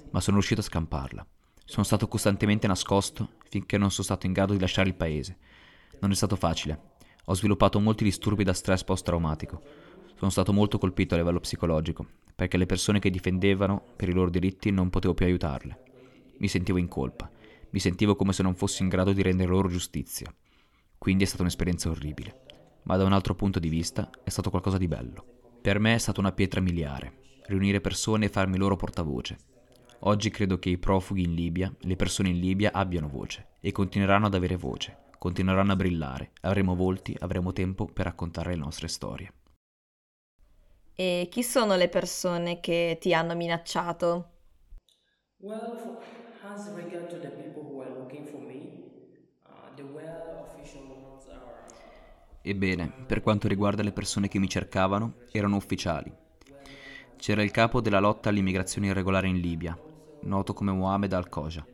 Ma 0.09 0.21
sono 0.21 0.37
riuscito 0.37 0.61
a 0.61 0.63
scamparla. 0.63 1.27
Sono 1.65 1.83
stato 1.83 2.07
costantemente 2.07 2.65
nascosto 2.65 3.31
finché 3.49 3.77
non 3.77 3.91
sono 3.91 4.05
stato 4.05 4.25
in 4.25 4.31
grado 4.31 4.53
di 4.53 4.59
lasciare 4.59 4.87
il 4.87 4.95
paese. 4.95 5.37
Non 5.99 6.11
è 6.11 6.15
stato 6.15 6.37
facile. 6.37 6.91
Ho 7.25 7.35
sviluppato 7.35 7.77
molti 7.81 8.05
disturbi 8.05 8.45
da 8.45 8.53
stress 8.53 8.85
post-traumatico. 8.85 9.89
Sono 10.21 10.29
stato 10.29 10.53
molto 10.53 10.77
colpito 10.77 11.15
a 11.15 11.17
livello 11.17 11.39
psicologico, 11.39 12.05
perché 12.35 12.57
le 12.57 12.67
persone 12.67 12.99
che 12.99 13.09
difendevano 13.09 13.81
per 13.95 14.07
i 14.07 14.13
loro 14.13 14.29
diritti 14.29 14.69
non 14.69 14.91
potevo 14.91 15.15
più 15.15 15.25
aiutarle. 15.25 15.81
Mi 16.37 16.47
sentivo 16.47 16.77
in 16.77 16.87
colpa. 16.87 17.27
Mi 17.71 17.79
sentivo 17.79 18.15
come 18.15 18.31
se 18.31 18.43
non 18.43 18.53
fossi 18.53 18.83
in 18.83 18.89
grado 18.89 19.13
di 19.13 19.23
rendere 19.23 19.49
loro 19.49 19.67
giustizia. 19.67 20.31
Quindi 20.99 21.23
è 21.23 21.25
stata 21.25 21.41
un'esperienza 21.41 21.89
orribile 21.89 22.49
ma 22.83 22.97
da 22.97 23.03
un 23.03 23.13
altro 23.13 23.35
punto 23.35 23.59
di 23.59 23.69
vista 23.69 24.09
è 24.23 24.29
stato 24.29 24.49
qualcosa 24.49 24.77
di 24.77 24.87
bello. 24.87 25.25
Per 25.61 25.79
me 25.79 25.95
è 25.95 25.97
stata 25.97 26.19
una 26.19 26.31
pietra 26.31 26.61
miliare, 26.61 27.13
riunire 27.45 27.81
persone 27.81 28.25
e 28.25 28.29
farmi 28.29 28.57
loro 28.57 28.75
portavoce. 28.75 29.37
Oggi 30.03 30.31
credo 30.31 30.57
che 30.57 30.69
i 30.69 30.77
profughi 30.77 31.23
in 31.23 31.35
Libia, 31.35 31.73
le 31.81 31.95
persone 31.95 32.29
in 32.29 32.39
Libia 32.39 32.71
abbiano 32.73 33.07
voce 33.07 33.49
e 33.59 33.71
continueranno 33.71 34.25
ad 34.25 34.33
avere 34.33 34.55
voce, 34.55 34.97
continueranno 35.19 35.73
a 35.73 35.75
brillare, 35.75 36.31
avremo 36.41 36.75
volti, 36.75 37.15
avremo 37.19 37.53
tempo 37.53 37.85
per 37.85 38.05
raccontare 38.05 38.51
le 38.51 38.57
nostre 38.57 38.87
storie. 38.87 39.31
E 40.95 41.27
chi 41.31 41.43
sono 41.43 41.75
le 41.75 41.89
persone 41.89 42.59
che 42.59 42.97
ti 42.99 43.13
hanno 43.13 43.35
minacciato? 43.35 44.29
Well, 45.37 45.97
as 46.43 46.71
regard 46.75 47.09
to 47.09 47.19
the 47.19 47.29
people 47.29 47.63
who 47.63 47.81
are 47.81 47.89
looking 47.89 48.27
for 48.27 48.39
me, 48.39 48.83
uh, 49.45 49.73
the 49.75 49.83
well 49.83 50.45
official 50.45 50.83
ones 50.83 51.27
are 51.27 51.41
Ebbene, 52.43 52.91
per 53.05 53.21
quanto 53.21 53.47
riguarda 53.47 53.83
le 53.83 53.91
persone 53.91 54.27
che 54.27 54.39
mi 54.39 54.49
cercavano, 54.49 55.25
erano 55.31 55.55
ufficiali. 55.55 56.11
C'era 57.15 57.43
il 57.43 57.51
capo 57.51 57.81
della 57.81 57.99
lotta 57.99 58.29
all'immigrazione 58.29 58.87
irregolare 58.87 59.27
in 59.27 59.39
Libia, 59.39 59.79
noto 60.21 60.53
come 60.53 60.71
Mohamed 60.71 61.13
al-Koja, 61.13 61.67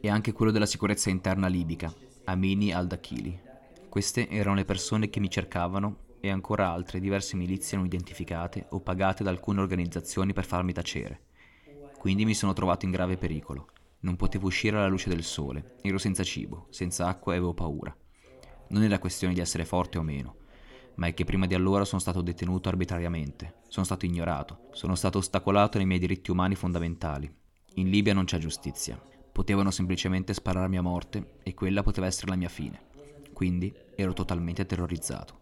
e 0.00 0.08
anche 0.08 0.32
quello 0.32 0.50
della 0.50 0.66
sicurezza 0.66 1.10
interna 1.10 1.48
libica, 1.48 1.94
Amini 2.24 2.72
al-Dakhili. 2.72 3.38
Queste 3.88 4.28
erano 4.28 4.56
le 4.56 4.64
persone 4.64 5.10
che 5.10 5.20
mi 5.20 5.30
cercavano 5.30 6.09
e 6.20 6.30
ancora 6.30 6.70
altre 6.70 7.00
diverse 7.00 7.36
milizie 7.36 7.76
non 7.76 7.86
identificate 7.86 8.66
o 8.70 8.80
pagate 8.80 9.24
da 9.24 9.30
alcune 9.30 9.60
organizzazioni 9.60 10.32
per 10.32 10.44
farmi 10.44 10.72
tacere. 10.72 11.22
Quindi 11.98 12.24
mi 12.24 12.34
sono 12.34 12.52
trovato 12.52 12.84
in 12.84 12.90
grave 12.90 13.16
pericolo. 13.16 13.68
Non 14.00 14.16
potevo 14.16 14.46
uscire 14.46 14.76
alla 14.76 14.88
luce 14.88 15.08
del 15.08 15.24
sole, 15.24 15.76
ero 15.82 15.98
senza 15.98 16.22
cibo, 16.22 16.66
senza 16.70 17.06
acqua 17.06 17.34
e 17.34 17.36
avevo 17.36 17.54
paura. 17.54 17.94
Non 18.68 18.82
era 18.82 18.98
questione 18.98 19.34
di 19.34 19.40
essere 19.40 19.64
forte 19.64 19.98
o 19.98 20.02
meno, 20.02 20.36
ma 20.94 21.06
è 21.06 21.14
che 21.14 21.24
prima 21.24 21.46
di 21.46 21.54
allora 21.54 21.84
sono 21.84 22.00
stato 22.00 22.22
detenuto 22.22 22.68
arbitrariamente, 22.68 23.56
sono 23.68 23.84
stato 23.84 24.06
ignorato, 24.06 24.68
sono 24.72 24.94
stato 24.94 25.18
ostacolato 25.18 25.78
nei 25.78 25.86
miei 25.86 25.98
diritti 25.98 26.30
umani 26.30 26.54
fondamentali. 26.54 27.30
In 27.74 27.88
Libia 27.88 28.14
non 28.14 28.24
c'è 28.24 28.38
giustizia. 28.38 29.00
Potevano 29.32 29.70
semplicemente 29.70 30.34
spararmi 30.34 30.76
a 30.76 30.82
morte 30.82 31.36
e 31.42 31.54
quella 31.54 31.82
poteva 31.82 32.06
essere 32.06 32.30
la 32.30 32.36
mia 32.36 32.48
fine. 32.48 32.88
Quindi 33.32 33.72
ero 33.94 34.12
totalmente 34.12 34.66
terrorizzato. 34.66 35.39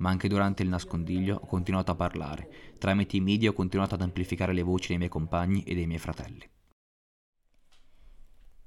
Ma 0.00 0.10
anche 0.10 0.28
durante 0.28 0.62
il 0.62 0.68
nascondiglio 0.68 1.38
ho 1.42 1.46
continuato 1.46 1.90
a 1.92 1.94
parlare. 1.94 2.76
Tramite 2.78 3.16
i 3.16 3.20
media 3.20 3.50
ho 3.50 3.54
continuato 3.54 3.94
ad 3.94 4.02
amplificare 4.02 4.52
le 4.52 4.62
voci 4.62 4.88
dei 4.88 4.98
miei 4.98 5.10
compagni 5.10 5.62
e 5.62 5.74
dei 5.74 5.86
miei 5.86 5.98
fratelli. 5.98 6.48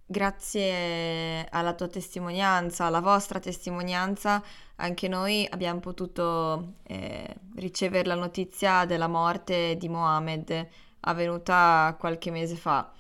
Grazie 0.06 1.48
alla 1.50 1.74
tua 1.74 1.88
testimonianza, 1.88 2.86
alla 2.86 3.00
vostra 3.00 3.40
testimonianza, 3.40 4.44
anche 4.76 5.08
noi 5.08 5.48
abbiamo 5.50 5.80
potuto 5.80 6.76
eh, 6.84 7.36
ricevere 7.56 8.08
la 8.08 8.16
notizia 8.16 8.86
della 8.86 9.08
morte 9.08 9.76
di 9.78 9.90
Mohamed, 9.90 10.68
avvenuta 11.00 11.96
qualche 11.98 12.30
mese 12.32 12.56
fa. 12.56 12.94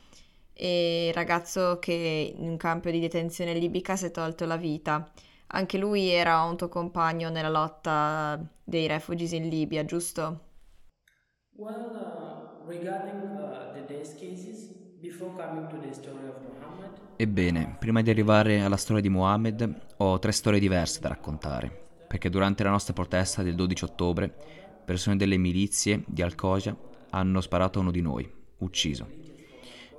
E 0.53 1.11
ragazzo 1.13 1.77
che 1.79 2.33
in 2.35 2.47
un 2.47 2.57
campo 2.57 2.89
di 2.89 2.99
detenzione 2.99 3.53
libica 3.53 3.95
si 3.95 4.05
è 4.05 4.11
tolto 4.11 4.45
la 4.45 4.57
vita. 4.57 5.11
Anche 5.55 5.77
lui 5.77 6.09
era 6.09 6.41
un 6.43 6.57
tuo 6.57 6.67
compagno 6.67 7.29
nella 7.29 7.49
lotta 7.49 8.39
dei 8.63 8.87
refugees 8.87 9.31
in 9.31 9.47
Libia, 9.49 9.85
giusto? 9.85 10.51
well, 11.55 11.95
uh, 11.95 12.67
regarding 12.67 13.21
uh, 13.37 13.71
the 13.73 13.85
death 13.85 14.15
cases, 14.17 14.73
before 14.99 15.35
coming 15.35 15.67
to 15.69 15.77
the 15.79 15.93
story 15.93 16.27
of 16.27 16.35
Muhammad, 16.41 16.99
Ebbene, 17.15 17.75
prima 17.79 18.01
di 18.01 18.09
arrivare 18.09 18.61
alla 18.61 18.77
storia 18.77 19.01
di 19.01 19.09
Mohammed, 19.09 19.85
ho 19.97 20.19
tre 20.19 20.31
storie 20.31 20.59
diverse 20.59 20.99
da 20.99 21.09
raccontare, 21.09 21.71
perché 22.07 22.29
durante 22.29 22.63
la 22.63 22.71
nostra 22.71 22.93
protesta 22.93 23.43
del 23.43 23.55
12 23.55 23.83
ottobre, 23.85 24.35
persone 24.83 25.15
delle 25.15 25.37
milizie 25.37 26.03
di 26.07 26.21
Al-Koja 26.21 26.75
hanno 27.11 27.41
sparato 27.41 27.77
a 27.79 27.81
uno 27.83 27.91
di 27.91 28.01
noi, 28.01 28.29
ucciso. 28.57 29.07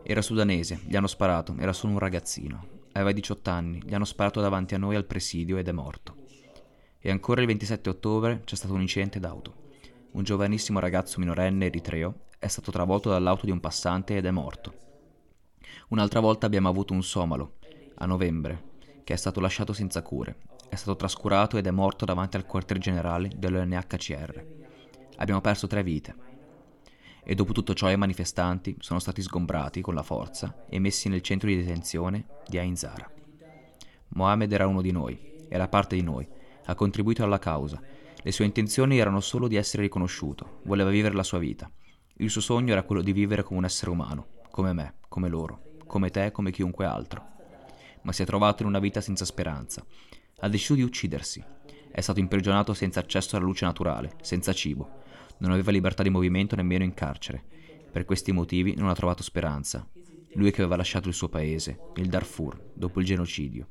Era 0.03 0.21
sudanese, 0.21 0.81
gli 0.85 0.97
hanno 0.97 1.07
sparato, 1.07 1.55
era 1.59 1.73
solo 1.73 1.93
un 1.93 1.99
ragazzino, 2.01 2.74
aveva 2.95 3.13
18 3.13 3.51
anni, 3.51 3.83
gli 3.85 3.95
hanno 3.95 4.05
sparato 4.05 4.41
davanti 4.41 4.75
a 4.75 4.79
noi 4.79 4.97
al 4.97 5.05
presidio 5.05 5.57
ed 5.57 5.69
è 5.69 5.73
morto. 5.73 6.17
E 6.99 7.11
ancora 7.11 7.41
il 7.41 7.47
27 7.47 7.91
ottobre 7.91 8.43
c'è 8.45 8.57
stato 8.57 8.73
un 8.73 8.81
incidente 8.81 9.21
d'auto. 9.21 9.63
Un 10.13 10.23
giovanissimo 10.23 10.79
ragazzo 10.79 11.19
minorenne 11.19 11.67
eritreo 11.67 12.27
è 12.39 12.47
stato 12.47 12.71
travolto 12.71 13.11
dall'auto 13.11 13.47
di 13.47 13.53
un 13.53 13.61
passante 13.61 14.17
ed 14.17 14.25
è 14.25 14.31
morto. 14.31 14.75
Un'altra 15.89 16.21
volta 16.21 16.47
abbiamo 16.47 16.69
avuto 16.69 16.93
un 16.93 17.03
somalo, 17.03 17.57
a 17.97 18.07
novembre, 18.07 18.73
che 19.03 19.13
è 19.13 19.17
stato 19.17 19.41
lasciato 19.41 19.73
senza 19.73 20.03
cure. 20.03 20.37
È 20.69 20.77
stato 20.77 20.97
trascurato 20.97 21.59
ed 21.59 21.67
è 21.67 21.71
morto 21.71 22.05
davanti 22.05 22.37
al 22.37 22.47
quartier 22.47 22.79
generale 22.79 23.31
dell'ONHCR. 23.37 24.47
Abbiamo 25.17 25.41
perso 25.41 25.67
tre 25.67 25.83
vite. 25.83 26.34
E 27.25 27.35
dopo 27.35 27.53
tutto 27.53 27.73
ciò 27.75 27.91
i 27.91 27.97
manifestanti 27.97 28.77
sono 28.81 28.99
stati 28.99 29.23
sgombrati 29.23 29.81
con 29.81 29.95
la 29.95 30.03
forza 30.03 30.65
e 30.69 30.79
messi 30.79 31.09
nel 31.09 31.23
centro 31.23 31.49
di 31.49 31.57
detenzione 31.57 32.27
di 32.47 32.59
Ain 32.59 32.77
Zara. 32.77 33.11
Mohamed 34.09 34.53
era 34.53 34.67
uno 34.67 34.83
di 34.83 34.93
noi, 34.93 35.47
era 35.49 35.67
parte 35.67 35.97
di 35.97 36.03
noi, 36.03 36.29
ha 36.67 36.75
contribuito 36.75 37.25
alla 37.25 37.39
causa. 37.39 37.81
Le 38.23 38.33
sue 38.33 38.45
intenzioni 38.45 38.99
erano 38.99 39.21
solo 39.21 39.49
di 39.49 39.57
essere 39.57 39.83
riconosciuto, 39.83 40.61
voleva 40.65 40.91
vivere 40.91 41.15
la 41.15 41.23
sua 41.23 41.39
vita. 41.39 41.71
Il 42.17 42.31
suo 42.31 42.41
sogno 42.41 42.73
era 42.73 42.83
quello 42.83 43.03
di 43.03 43.13
vivere 43.13 43.43
come 43.43 43.59
un 43.59 43.65
essere 43.65 43.91
umano, 43.91 44.27
come 44.51 44.73
me, 44.73 44.95
come 45.09 45.29
loro, 45.29 45.63
come 45.87 46.11
te, 46.11 46.31
come 46.31 46.53
chiunque 46.53 46.85
altro. 46.85 47.33
Ma 48.03 48.13
si 48.13 48.23
è 48.23 48.27
trovato 48.27 48.63
in 48.63 48.69
una 48.69 48.79
vita 48.79 49.01
senza 49.01 49.25
speranza. 49.25 49.85
Ha 50.41 50.49
deciso 50.49 50.75
di 50.75 50.83
uccidersi. 50.83 51.43
È 51.91 52.01
stato 52.01 52.21
imprigionato 52.21 52.75
senza 52.75 53.01
accesso 53.01 53.37
alla 53.37 53.45
luce 53.45 53.65
naturale, 53.65 54.17
senza 54.21 54.53
cibo. 54.53 55.03
Non 55.39 55.51
aveva 55.51 55.71
libertà 55.71 56.03
di 56.03 56.11
movimento 56.11 56.57
nemmeno 56.57 56.85
in 56.85 56.95
carcere. 56.95 57.43
Per 57.91 58.05
questi 58.05 58.33
motivi 58.33 58.75
non 58.75 58.89
ha 58.89 58.95
trovato 58.95 59.23
speranza. 59.23 59.89
Lui 60.35 60.51
che 60.51 60.63
aveva 60.63 60.77
lasciato 60.77 61.09
il 61.09 61.15
suo 61.15 61.29
paese, 61.29 61.79
il 61.97 62.09
Darfur, 62.09 62.73
dopo 62.75 63.01
il 63.01 63.07
genocidio. 63.07 63.69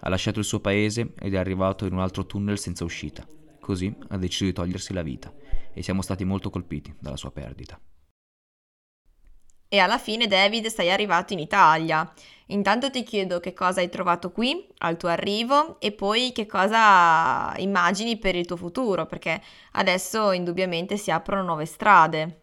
Ha 0.00 0.08
lasciato 0.08 0.38
il 0.38 0.44
suo 0.44 0.60
paese 0.60 1.12
ed 1.18 1.34
è 1.34 1.36
arrivato 1.36 1.84
in 1.84 1.92
un 1.92 2.00
altro 2.00 2.24
tunnel 2.26 2.58
senza 2.58 2.84
uscita. 2.84 3.26
Così 3.60 3.94
ha 4.08 4.16
deciso 4.16 4.44
di 4.44 4.52
togliersi 4.52 4.92
la 4.92 5.02
vita 5.02 5.34
e 5.74 5.82
siamo 5.82 6.02
stati 6.02 6.24
molto 6.24 6.50
colpiti 6.50 6.94
dalla 6.98 7.16
sua 7.16 7.30
perdita. 7.30 7.78
E 9.70 9.78
alla 9.78 9.98
fine, 9.98 10.26
David, 10.26 10.66
sei 10.66 10.90
arrivato 10.90 11.32
in 11.32 11.38
Italia. 11.38 12.10
Intanto 12.48 12.90
ti 12.90 13.02
chiedo 13.02 13.40
che 13.40 13.52
cosa 13.54 13.80
hai 13.80 13.88
trovato 13.90 14.30
qui 14.30 14.66
al 14.78 14.96
tuo 14.96 15.08
arrivo 15.08 15.78
e 15.80 15.92
poi 15.92 16.32
che 16.32 16.46
cosa 16.46 17.54
immagini 17.58 18.18
per 18.18 18.34
il 18.36 18.46
tuo 18.46 18.56
futuro, 18.56 19.06
perché 19.06 19.40
adesso 19.72 20.32
indubbiamente 20.32 20.96
si 20.96 21.10
aprono 21.10 21.42
nuove 21.42 21.66
strade. 21.66 22.40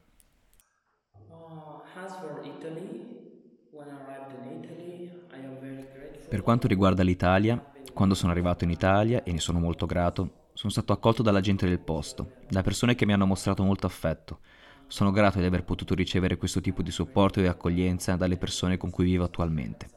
grateful. 5.92 6.28
Per 6.28 6.42
quanto 6.42 6.68
riguarda 6.68 7.04
l'Italia, 7.04 7.64
quando 7.94 8.16
sono 8.16 8.32
arrivato 8.32 8.64
in 8.64 8.70
Italia, 8.70 9.24
e 9.24 9.32
ne 9.32 9.40
sono 9.40 9.60
molto 9.60 9.86
grato, 9.86 10.30
sono 10.54 10.72
stato 10.72 10.94
accolto 10.94 11.22
dalla 11.22 11.42
gente 11.42 11.68
del 11.68 11.80
posto, 11.80 12.34
da 12.48 12.62
persone 12.62 12.96
che 12.96 13.06
mi 13.06 13.14
hanno 13.14 13.26
mostrato 13.26 13.64
molto 13.64 13.86
affetto. 13.86 14.40
Sono 14.88 15.12
grato 15.12 15.40
di 15.40 15.46
aver 15.46 15.64
potuto 15.64 15.96
ricevere 15.96 16.38
questo 16.38 16.62
tipo 16.62 16.84
di 16.84 16.92
supporto 16.92 17.42
e 17.42 17.48
accoglienza 17.48 18.16
dalle 18.16 18.38
persone 18.38 18.78
con 18.78 18.92
cui 18.92 19.06
vivo 19.06 19.24
attualmente. 19.24 19.90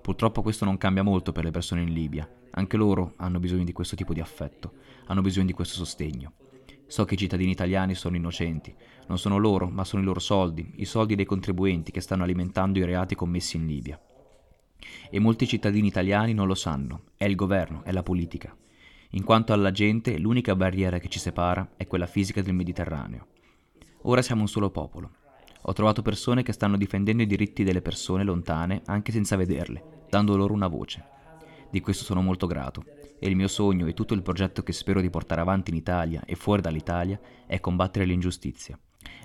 Purtroppo 0.00 0.42
questo 0.42 0.64
non 0.64 0.76
cambia 0.76 1.02
molto 1.02 1.32
per 1.32 1.44
le 1.44 1.50
persone 1.50 1.82
in 1.82 1.92
Libia, 1.92 2.28
anche 2.52 2.76
loro 2.76 3.14
hanno 3.16 3.40
bisogno 3.40 3.64
di 3.64 3.72
questo 3.72 3.96
tipo 3.96 4.12
di 4.12 4.20
affetto, 4.20 4.72
hanno 5.06 5.22
bisogno 5.22 5.46
di 5.46 5.52
questo 5.52 5.76
sostegno. 5.76 6.34
So 6.86 7.04
che 7.04 7.14
i 7.14 7.18
cittadini 7.18 7.50
italiani 7.50 7.94
sono 7.94 8.16
innocenti, 8.16 8.74
non 9.06 9.18
sono 9.18 9.38
loro, 9.38 9.68
ma 9.68 9.84
sono 9.84 10.02
i 10.02 10.04
loro 10.04 10.20
soldi, 10.20 10.72
i 10.76 10.84
soldi 10.84 11.14
dei 11.14 11.24
contribuenti 11.24 11.90
che 11.90 12.00
stanno 12.00 12.24
alimentando 12.24 12.78
i 12.78 12.84
reati 12.84 13.14
commessi 13.14 13.56
in 13.56 13.66
Libia. 13.66 14.00
E 15.10 15.18
molti 15.18 15.46
cittadini 15.46 15.88
italiani 15.88 16.34
non 16.34 16.46
lo 16.46 16.54
sanno, 16.54 17.04
è 17.16 17.24
il 17.24 17.36
governo, 17.36 17.82
è 17.84 17.92
la 17.92 18.02
politica. 18.02 18.54
In 19.10 19.24
quanto 19.24 19.52
alla 19.52 19.70
gente, 19.70 20.18
l'unica 20.18 20.54
barriera 20.54 20.98
che 20.98 21.08
ci 21.08 21.18
separa 21.18 21.72
è 21.76 21.86
quella 21.86 22.06
fisica 22.06 22.42
del 22.42 22.54
Mediterraneo. 22.54 23.26
Ora 24.04 24.22
siamo 24.22 24.40
un 24.40 24.48
solo 24.48 24.70
popolo. 24.70 25.10
Ho 25.64 25.74
trovato 25.74 26.00
persone 26.00 26.42
che 26.42 26.52
stanno 26.52 26.78
difendendo 26.78 27.22
i 27.22 27.26
diritti 27.26 27.64
delle 27.64 27.82
persone 27.82 28.24
lontane 28.24 28.80
anche 28.86 29.12
senza 29.12 29.36
vederle, 29.36 30.06
dando 30.08 30.36
loro 30.36 30.54
una 30.54 30.68
voce. 30.68 31.04
Di 31.68 31.80
questo 31.80 32.04
sono 32.04 32.22
molto 32.22 32.46
grato 32.46 32.82
e 33.18 33.28
il 33.28 33.36
mio 33.36 33.46
sogno 33.46 33.86
e 33.86 33.92
tutto 33.92 34.14
il 34.14 34.22
progetto 34.22 34.62
che 34.62 34.72
spero 34.72 35.02
di 35.02 35.10
portare 35.10 35.42
avanti 35.42 35.70
in 35.70 35.76
Italia 35.76 36.22
e 36.24 36.34
fuori 36.34 36.62
dall'Italia 36.62 37.20
è 37.46 37.60
combattere 37.60 38.06
l'ingiustizia. 38.06 38.78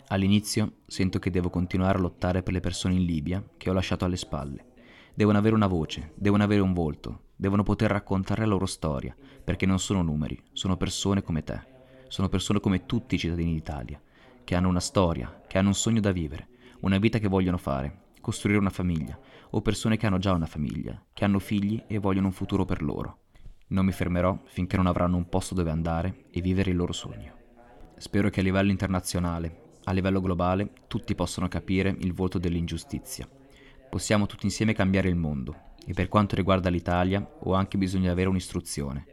All'inizio 0.10 0.80
sento 0.88 1.20
che 1.20 1.32
devo 1.32 1.50
continuare 1.50 1.98
a 1.98 2.02
lottare 2.02 2.44
per 2.44 2.52
le 2.52 2.60
persone 2.60 2.96
in 2.96 3.06
Libia 3.06 3.42
che 3.56 3.70
ho 3.70 3.74
lasciato 3.74 4.04
alle 4.04 4.18
spalle. 4.18 4.74
Devono 5.14 5.38
avere 5.38 5.56
una 5.56 5.68
voce, 5.68 6.12
devono 6.16 6.44
avere 6.44 6.60
un 6.60 6.74
volto, 6.74 7.28
devono 7.38 7.64
poter 7.64 7.92
raccontare 7.92 8.42
la 8.42 8.50
loro 8.50 8.66
storia, 8.66 9.16
perché 9.42 9.66
non 9.66 9.80
sono 9.80 10.02
numeri, 10.02 10.38
sono 10.52 10.76
persone 10.76 11.24
come 11.24 11.46
te, 11.46 11.62
sono 12.10 12.28
persone 12.28 12.60
come 12.60 12.86
tutti 12.86 13.16
i 13.16 13.18
cittadini 13.18 13.54
d'Italia, 13.54 14.02
che 14.46 14.56
hanno 14.56 14.70
una 14.70 14.80
storia, 14.80 15.42
che 15.46 15.58
hanno 15.58 15.70
un 15.70 15.74
sogno 15.74 16.00
da 16.00 16.14
vivere, 16.14 16.48
una 16.82 17.00
vita 17.00 17.20
che 17.20 17.28
vogliono 17.28 17.58
fare, 17.58 18.04
costruire 18.22 18.60
una 18.60 18.70
famiglia, 18.70 19.20
o 19.50 19.62
persone 19.62 19.98
che 19.98 20.06
hanno 20.06 20.20
già 20.20 20.32
una 20.32 20.46
famiglia, 20.46 21.04
che 21.12 21.26
hanno 21.26 21.40
figli 21.40 21.84
e 21.88 21.98
vogliono 21.98 22.28
un 22.28 22.34
futuro 22.34 22.64
per 22.64 22.82
loro. 22.82 23.20
Non 23.68 23.86
mi 23.86 23.92
fermerò 23.92 24.40
finché 24.46 24.78
non 24.78 24.86
avranno 24.86 25.18
un 25.18 25.28
posto 25.28 25.56
dove 25.56 25.72
andare 25.72 26.26
e 26.32 26.40
vivere 26.42 26.72
il 26.72 26.78
loro 26.78 26.94
sogno. 26.94 27.34
Spero 27.98 28.30
che 28.30 28.40
a 28.40 28.44
livello 28.44 28.72
internazionale, 28.72 29.64
a 29.86 29.92
livello 29.92 30.22
globale, 30.22 30.72
tutti 30.88 31.16
possano 31.16 31.48
capire 31.48 31.96
il 32.00 32.14
volto 32.14 32.38
dell'ingiustizia. 32.38 33.28
Possiamo 33.90 34.28
tutti 34.28 34.46
insieme 34.46 34.74
cambiare 34.74 35.10
il 35.10 35.16
mondo 35.16 35.74
e 35.86 35.94
per 35.94 36.08
quanto 36.08 36.36
riguarda 36.36 36.70
l'Italia 36.70 37.28
ho 37.40 37.54
anche 37.54 37.78
bisogno 37.78 38.04
di 38.04 38.10
avere 38.10 38.30
un'istruzione. 38.30 39.06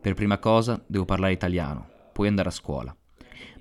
Per 0.00 0.14
prima 0.14 0.38
cosa 0.38 0.82
devo 0.86 1.04
parlare 1.04 1.32
italiano, 1.32 1.86
poi 2.12 2.28
andare 2.28 2.48
a 2.48 2.52
scuola. 2.52 2.96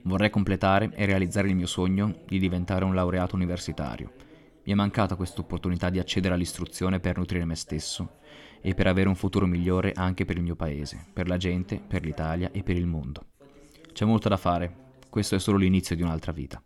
Vorrei 0.04 0.30
completare 0.30 0.92
e 0.96 1.06
realizzare 1.06 1.48
il 1.50 1.56
mio 1.56 1.68
sogno 1.68 2.22
di 2.26 2.40
diventare 2.40 2.86
un 2.86 2.96
laureato 2.96 3.36
universitario. 3.36 4.12
Mi 4.64 4.74
è 4.74 4.76
mancata 4.76 5.16
questa 5.16 5.42
opportunità 5.42 5.90
di 5.90 6.00
accedere 6.00 6.34
all'istruzione 6.34 7.00
per 7.00 7.18
nutrire 7.18 7.46
me 7.46 7.56
stesso 7.56 8.20
e 8.62 8.74
per 8.76 8.88
avere 8.88 9.10
un 9.10 9.16
futuro 9.16 9.48
migliore 9.48 9.92
anche 9.96 10.26
per 10.26 10.38
il 10.38 10.44
mio 10.44 10.56
paese, 10.56 11.06
per 11.12 11.28
la 11.28 11.38
gente, 11.38 11.82
per 11.86 12.04
l'Italia 12.04 12.52
e 12.52 12.62
per 12.62 12.76
il 12.76 12.86
mondo. 12.86 13.26
C'è 13.92 14.06
molto 14.06 14.30
da 14.30 14.38
fare, 14.38 14.76
questo 15.10 15.36
è 15.36 15.40
solo 15.40 15.58
l'inizio 15.58 15.96
di 15.96 16.04
un'altra 16.04 16.32
vita. 16.32 16.62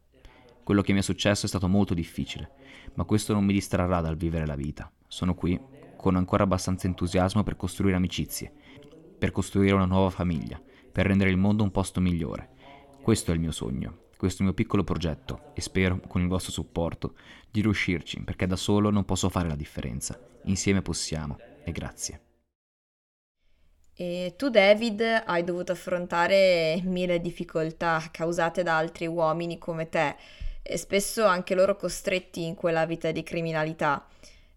Quello 0.64 0.82
che 0.82 0.94
mi 0.94 1.00
è 1.00 1.04
successo 1.04 1.46
è 1.46 1.50
stato 1.50 1.68
molto 1.68 1.94
difficile, 1.94 2.52
ma 2.96 3.04
questo 3.04 3.34
non 3.34 3.46
mi 3.46 3.54
distrarrà 3.54 4.02
dal 4.02 4.18
vivere 4.18 4.46
la 4.46 4.56
vita. 4.56 4.92
Sono 5.08 5.34
qui 5.36 5.60
con 5.96 6.16
ancora 6.16 6.44
abbastanza 6.44 6.88
entusiasmo 6.88 7.44
per 7.44 7.56
costruire 7.56 7.96
amicizie, 7.96 8.52
per 9.18 9.32
costruire 9.32 9.74
una 9.74 9.86
nuova 9.86 10.10
famiglia, 10.10 10.62
per 10.92 11.06
rendere 11.08 11.30
il 11.30 11.38
mondo 11.38 11.64
un 11.64 11.72
posto 11.72 12.02
migliore. 12.02 12.50
Questo 13.06 13.30
è 13.30 13.36
il 13.36 13.40
mio 13.40 13.52
sogno, 13.52 14.06
questo 14.18 14.40
è 14.40 14.40
il 14.40 14.46
mio 14.46 14.56
piccolo 14.56 14.84
progetto 14.84 15.52
e 15.54 15.62
spero, 15.62 16.00
con 16.08 16.22
il 16.22 16.28
vostro 16.28 16.52
supporto, 16.52 17.14
di 17.52 17.62
riuscirci, 17.62 18.22
perché 18.22 18.48
da 18.48 18.56
solo 18.56 18.90
non 18.90 19.06
posso 19.06 19.30
fare 19.30 19.48
la 19.48 19.56
differenza. 19.56 20.20
Insieme 20.46 20.82
possiamo 20.82 21.38
e 21.64 21.72
grazie. 21.72 22.22
E 23.94 24.34
tu, 24.36 24.50
David, 24.50 25.04
hai 25.24 25.44
dovuto 25.44 25.72
affrontare 25.72 26.82
mille 26.84 27.22
difficoltà 27.22 28.10
causate 28.12 28.64
da 28.64 28.78
altri 28.78 29.06
uomini 29.06 29.60
come 29.60 29.88
te, 29.88 30.16
e 30.64 30.76
spesso 30.76 31.26
anche 31.26 31.54
loro 31.54 31.76
costretti 31.76 32.44
in 32.44 32.56
quella 32.56 32.88
vita 32.88 33.12
di 33.12 33.22
criminalità. 33.22 34.04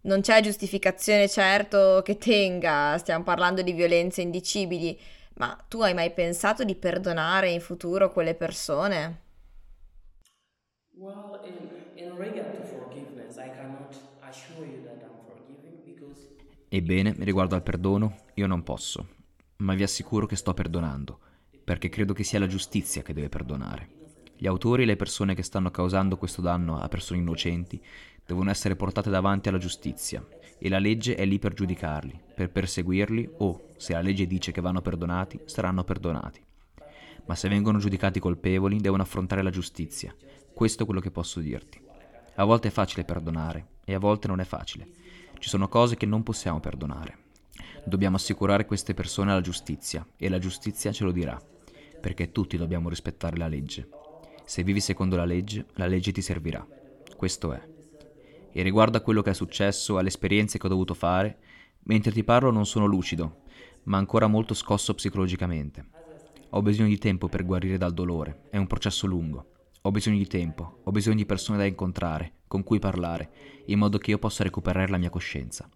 Non 0.01 0.21
c'è 0.21 0.41
giustificazione 0.41 1.29
certo 1.29 2.01
che 2.03 2.17
tenga, 2.17 2.97
stiamo 2.97 3.23
parlando 3.23 3.61
di 3.61 3.73
violenze 3.73 4.23
indicibili, 4.23 4.99
ma 5.39 5.57
tu 5.67 5.81
hai 5.81 5.93
mai 5.95 6.11
pensato 6.13 6.63
di 6.63 6.75
perdonare 6.75 7.49
in 7.49 7.61
futuro 7.61 8.11
quelle 8.11 8.35
persone? 8.35 9.21
Well, 10.93 11.39
in, 11.43 11.81
in 11.95 12.15
regard 12.15 12.53
to 12.55 12.63
forgiveness, 12.63 13.37
I 13.37 13.49
cannot 13.49 13.95
assure 14.21 14.65
you 14.67 14.81
that 14.83 15.01
I'm 15.01 15.17
forgiving 15.25 15.81
because 15.85 16.27
Ebbene, 16.69 17.15
riguardo 17.19 17.55
al 17.55 17.63
perdono, 17.63 18.17
io 18.35 18.47
non 18.47 18.63
posso, 18.63 19.07
ma 19.57 19.73
vi 19.73 19.83
assicuro 19.83 20.25
che 20.25 20.35
sto 20.35 20.53
perdonando, 20.53 21.19
perché 21.63 21.89
credo 21.89 22.13
che 22.13 22.23
sia 22.23 22.39
la 22.39 22.47
giustizia 22.47 23.01
che 23.01 23.13
deve 23.13 23.29
perdonare. 23.29 23.89
Gli 24.41 24.47
autori 24.47 24.83
e 24.83 24.85
le 24.85 24.95
persone 24.95 25.35
che 25.35 25.43
stanno 25.43 25.69
causando 25.69 26.15
questo 26.15 26.39
danno 26.39 26.79
a 26.79 26.87
persone 26.87 27.19
innocenti 27.19 27.83
devono 28.25 28.49
essere 28.49 28.77
portate 28.77 29.09
davanti 29.09 29.49
alla 29.49 29.57
giustizia 29.57 30.25
e 30.57 30.69
la 30.69 30.79
legge 30.79 31.15
è 31.15 31.25
lì 31.25 31.39
per 31.39 31.53
giudicarli, 31.53 32.17
per 32.35 32.49
perseguirli 32.49 33.31
o, 33.39 33.65
se 33.75 33.91
la 33.91 34.01
legge 34.01 34.27
dice 34.27 34.53
che 34.53 34.61
vanno 34.61 34.81
perdonati, 34.81 35.41
saranno 35.43 35.83
perdonati. 35.83 36.41
Ma 37.25 37.35
se 37.35 37.49
vengono 37.49 37.79
giudicati 37.79 38.21
colpevoli, 38.21 38.79
devono 38.79 39.01
affrontare 39.01 39.43
la 39.43 39.49
giustizia. 39.49 40.15
Questo 40.53 40.83
è 40.83 40.85
quello 40.85 41.01
che 41.01 41.11
posso 41.11 41.41
dirti. 41.41 41.81
A 42.35 42.45
volte 42.45 42.69
è 42.69 42.71
facile 42.71 43.03
perdonare 43.03 43.65
e 43.83 43.93
a 43.93 43.99
volte 43.99 44.29
non 44.29 44.39
è 44.39 44.45
facile. 44.45 44.87
Ci 45.37 45.49
sono 45.49 45.67
cose 45.67 45.97
che 45.97 46.05
non 46.05 46.23
possiamo 46.23 46.61
perdonare. 46.61 47.17
Dobbiamo 47.83 48.15
assicurare 48.15 48.65
queste 48.65 48.93
persone 48.93 49.31
alla 49.31 49.41
giustizia 49.41 50.07
e 50.15 50.29
la 50.29 50.39
giustizia 50.39 50.93
ce 50.93 51.03
lo 51.03 51.11
dirà, 51.11 51.37
perché 51.99 52.31
tutti 52.31 52.55
dobbiamo 52.55 52.87
rispettare 52.87 53.35
la 53.35 53.49
legge. 53.49 53.89
Se 54.49 54.63
vivi 54.63 54.79
secondo 54.79 55.15
la 55.15 55.25
legge, 55.25 55.67
la 55.73 55.85
legge 55.85 56.11
ti 56.11 56.23
servirà. 56.23 56.67
Questo 57.15 57.53
è. 57.53 57.61
E 58.51 58.63
riguardo 58.63 58.97
a 58.97 59.01
quello 59.01 59.21
che 59.21 59.29
è 59.29 59.33
successo, 59.35 59.99
alle 59.99 60.07
esperienze 60.07 60.57
che 60.57 60.65
ho 60.65 60.69
dovuto 60.69 60.95
fare, 60.95 61.37
mentre 61.81 62.11
ti 62.11 62.23
parlo 62.23 62.49
non 62.49 62.65
sono 62.65 62.87
lucido, 62.87 63.41
ma 63.83 63.99
ancora 63.99 64.25
molto 64.25 64.55
scosso 64.55 64.95
psicologicamente. 64.95 65.85
Ho 66.49 66.63
bisogno 66.63 66.87
di 66.87 66.97
tempo 66.97 67.27
per 67.27 67.45
guarire 67.45 67.77
dal 67.77 67.93
dolore, 67.93 68.45
è 68.49 68.57
un 68.57 68.65
processo 68.65 69.05
lungo. 69.05 69.51
Ho 69.81 69.91
bisogno 69.91 70.17
di 70.17 70.25
tempo, 70.25 70.79
ho 70.83 70.91
bisogno 70.91 71.17
di 71.17 71.27
persone 71.27 71.59
da 71.59 71.65
incontrare, 71.65 72.37
con 72.47 72.63
cui 72.63 72.79
parlare, 72.79 73.29
in 73.67 73.77
modo 73.77 73.99
che 73.99 74.09
io 74.09 74.17
possa 74.17 74.41
recuperare 74.41 74.89
la 74.89 74.97
mia 74.97 75.11
coscienza. 75.11 75.69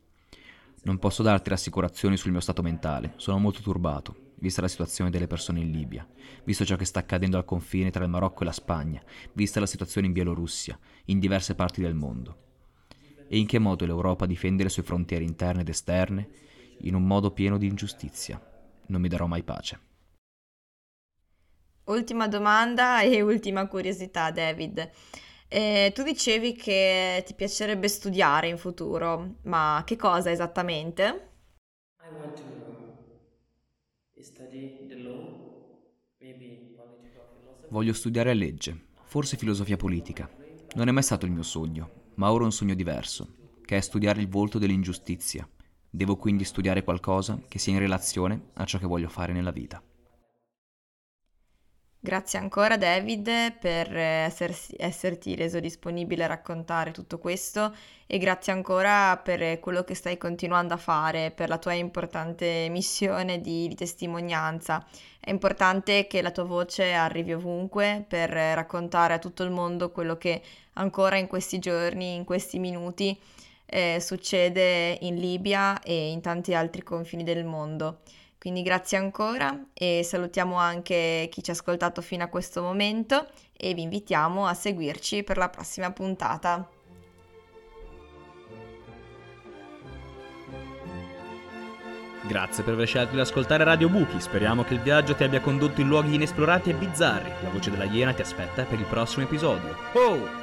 Non 0.85 0.97
posso 0.97 1.21
darti 1.21 1.51
rassicurazioni 1.51 2.17
sul 2.17 2.31
mio 2.31 2.39
stato 2.39 2.63
mentale, 2.63 3.13
sono 3.17 3.37
molto 3.37 3.61
turbato, 3.61 4.32
vista 4.43 4.59
la 4.59 4.67
situazione 4.67 5.09
delle 5.09 5.25
persone 5.25 5.61
in 5.61 5.71
Libia, 5.71 6.05
visto 6.43 6.65
ciò 6.65 6.75
che 6.75 6.83
sta 6.83 6.99
accadendo 6.99 7.37
al 7.37 7.45
confine 7.45 7.91
tra 7.91 8.03
il 8.03 8.09
Marocco 8.09 8.41
e 8.41 8.45
la 8.45 8.51
Spagna, 8.51 9.01
vista 9.31 9.61
la 9.61 9.65
situazione 9.65 10.07
in 10.07 10.11
Bielorussia, 10.11 10.77
in 11.05 11.19
diverse 11.19 11.55
parti 11.55 11.79
del 11.79 11.93
mondo. 11.93 12.41
E 13.29 13.37
in 13.37 13.47
che 13.47 13.57
modo 13.57 13.85
l'Europa 13.85 14.25
difende 14.25 14.63
le 14.63 14.69
sue 14.69 14.83
frontiere 14.83 15.23
interne 15.23 15.61
ed 15.61 15.69
esterne? 15.69 16.29
In 16.81 16.93
un 16.93 17.07
modo 17.07 17.31
pieno 17.31 17.57
di 17.57 17.67
ingiustizia. 17.67 18.37
Non 18.87 18.99
mi 18.99 19.07
darò 19.07 19.27
mai 19.27 19.43
pace. 19.43 19.79
Ultima 21.85 22.27
domanda 22.27 22.99
e 23.01 23.21
ultima 23.21 23.65
curiosità, 23.67 24.29
David. 24.29 24.91
Eh, 25.47 25.91
tu 25.95 26.03
dicevi 26.03 26.53
che 26.53 27.23
ti 27.25 27.33
piacerebbe 27.33 27.87
studiare 27.87 28.49
in 28.49 28.57
futuro, 28.57 29.35
ma 29.43 29.83
che 29.85 29.95
cosa 29.95 30.29
esattamente? 30.31 31.29
I 32.01 32.13
want 32.13 32.35
to 32.35 32.52
Voglio 37.67 37.93
studiare 37.93 38.33
legge, 38.33 38.85
forse 39.03 39.35
filosofia 39.37 39.75
politica. 39.75 40.31
Non 40.75 40.87
è 40.87 40.91
mai 40.91 41.03
stato 41.03 41.25
il 41.25 41.31
mio 41.31 41.43
sogno, 41.43 41.91
ma 42.15 42.31
ora 42.31 42.43
ho 42.43 42.45
un 42.45 42.51
sogno 42.53 42.73
diverso, 42.73 43.35
che 43.61 43.75
è 43.77 43.81
studiare 43.81 44.21
il 44.21 44.29
volto 44.29 44.59
dell'ingiustizia. 44.59 45.47
Devo 45.89 46.15
quindi 46.15 46.45
studiare 46.45 46.83
qualcosa 46.83 47.43
che 47.47 47.59
sia 47.59 47.73
in 47.73 47.79
relazione 47.79 48.49
a 48.53 48.65
ciò 48.65 48.77
che 48.77 48.85
voglio 48.87 49.09
fare 49.09 49.33
nella 49.33 49.51
vita. 49.51 49.83
Grazie 52.05 52.37
ancora 52.37 52.75
David 52.75 53.53
per 53.59 53.95
essersi- 53.95 54.75
esserti 54.77 55.35
reso 55.35 55.61
disponibile 55.61 56.25
a 56.25 56.27
raccontare 56.27 56.91
tutto 56.91 57.17
questo 57.17 57.73
e 58.05 58.17
grazie 58.17 58.51
ancora 58.51 59.15
per 59.15 59.57
quello 59.61 59.85
che 59.85 59.95
stai 59.95 60.17
continuando 60.17 60.73
a 60.73 60.77
fare, 60.77 61.31
per 61.31 61.47
la 61.47 61.57
tua 61.57 61.71
importante 61.71 62.67
missione 62.69 63.39
di, 63.39 63.69
di 63.69 63.75
testimonianza. 63.75 64.85
È 65.17 65.29
importante 65.29 66.05
che 66.05 66.21
la 66.21 66.31
tua 66.31 66.43
voce 66.43 66.91
arrivi 66.91 67.31
ovunque 67.31 68.03
per 68.05 68.31
raccontare 68.31 69.13
a 69.13 69.19
tutto 69.19 69.43
il 69.43 69.51
mondo 69.51 69.89
quello 69.89 70.17
che 70.17 70.41
ancora 70.73 71.15
in 71.15 71.27
questi 71.27 71.57
giorni, 71.57 72.15
in 72.15 72.25
questi 72.25 72.59
minuti 72.59 73.17
eh, 73.65 74.01
succede 74.01 74.97
in 74.99 75.15
Libia 75.15 75.81
e 75.81 76.11
in 76.11 76.19
tanti 76.19 76.53
altri 76.53 76.83
confini 76.83 77.23
del 77.23 77.45
mondo. 77.45 77.99
Quindi 78.43 78.61
grazie 78.61 78.97
ancora 78.97 79.57
e 79.73 80.01
salutiamo 80.03 80.57
anche 80.57 81.29
chi 81.31 81.41
ci 81.41 81.49
ha 81.49 81.53
ascoltato 81.53 82.01
fino 82.01 82.25
a 82.25 82.27
questo 82.27 82.61
momento 82.61 83.27
e 83.55 83.73
vi 83.73 83.83
invitiamo 83.83 84.45
a 84.45 84.53
seguirci 84.53 85.23
per 85.23 85.37
la 85.37 85.47
prossima 85.47 85.93
puntata. 85.93 86.67
Grazie 92.23 92.65
per 92.65 92.73
aver 92.73 92.85
scelto 92.85 93.13
di 93.13 93.21
ascoltare 93.21 93.63
Radio 93.63 93.87
Buchi, 93.87 94.19
speriamo 94.19 94.65
che 94.65 94.73
il 94.73 94.81
viaggio 94.81 95.15
ti 95.15 95.23
abbia 95.23 95.39
condotto 95.39 95.79
in 95.79 95.87
luoghi 95.87 96.15
inesplorati 96.15 96.69
e 96.69 96.73
bizzarri. 96.73 97.31
La 97.43 97.49
voce 97.49 97.71
della 97.71 97.85
Iena 97.85 98.11
ti 98.11 98.23
aspetta 98.23 98.65
per 98.65 98.77
il 98.77 98.85
prossimo 98.85 99.23
episodio. 99.23 99.73
Oh! 99.93 100.42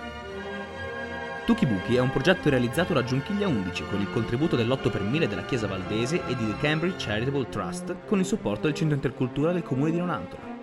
Tuki 1.50 1.66
Buchi 1.66 1.96
è 1.96 1.98
un 1.98 2.12
progetto 2.12 2.48
realizzato 2.48 2.92
da 2.94 3.02
Giunchiglia 3.02 3.48
11 3.48 3.82
con 3.90 4.00
il 4.00 4.08
contributo 4.12 4.54
dell'8 4.54 4.88
per 4.88 5.00
1000 5.00 5.26
della 5.26 5.42
Chiesa 5.42 5.66
Valdese 5.66 6.24
e 6.28 6.36
di 6.36 6.46
The 6.46 6.56
Cambridge 6.60 7.04
Charitable 7.04 7.48
Trust 7.48 8.06
con 8.06 8.20
il 8.20 8.24
supporto 8.24 8.68
del 8.68 8.74
Centro 8.76 8.94
Intercultura 8.94 9.50
del 9.50 9.64
Comune 9.64 9.90
di 9.90 9.98
Nonantola. 9.98 10.59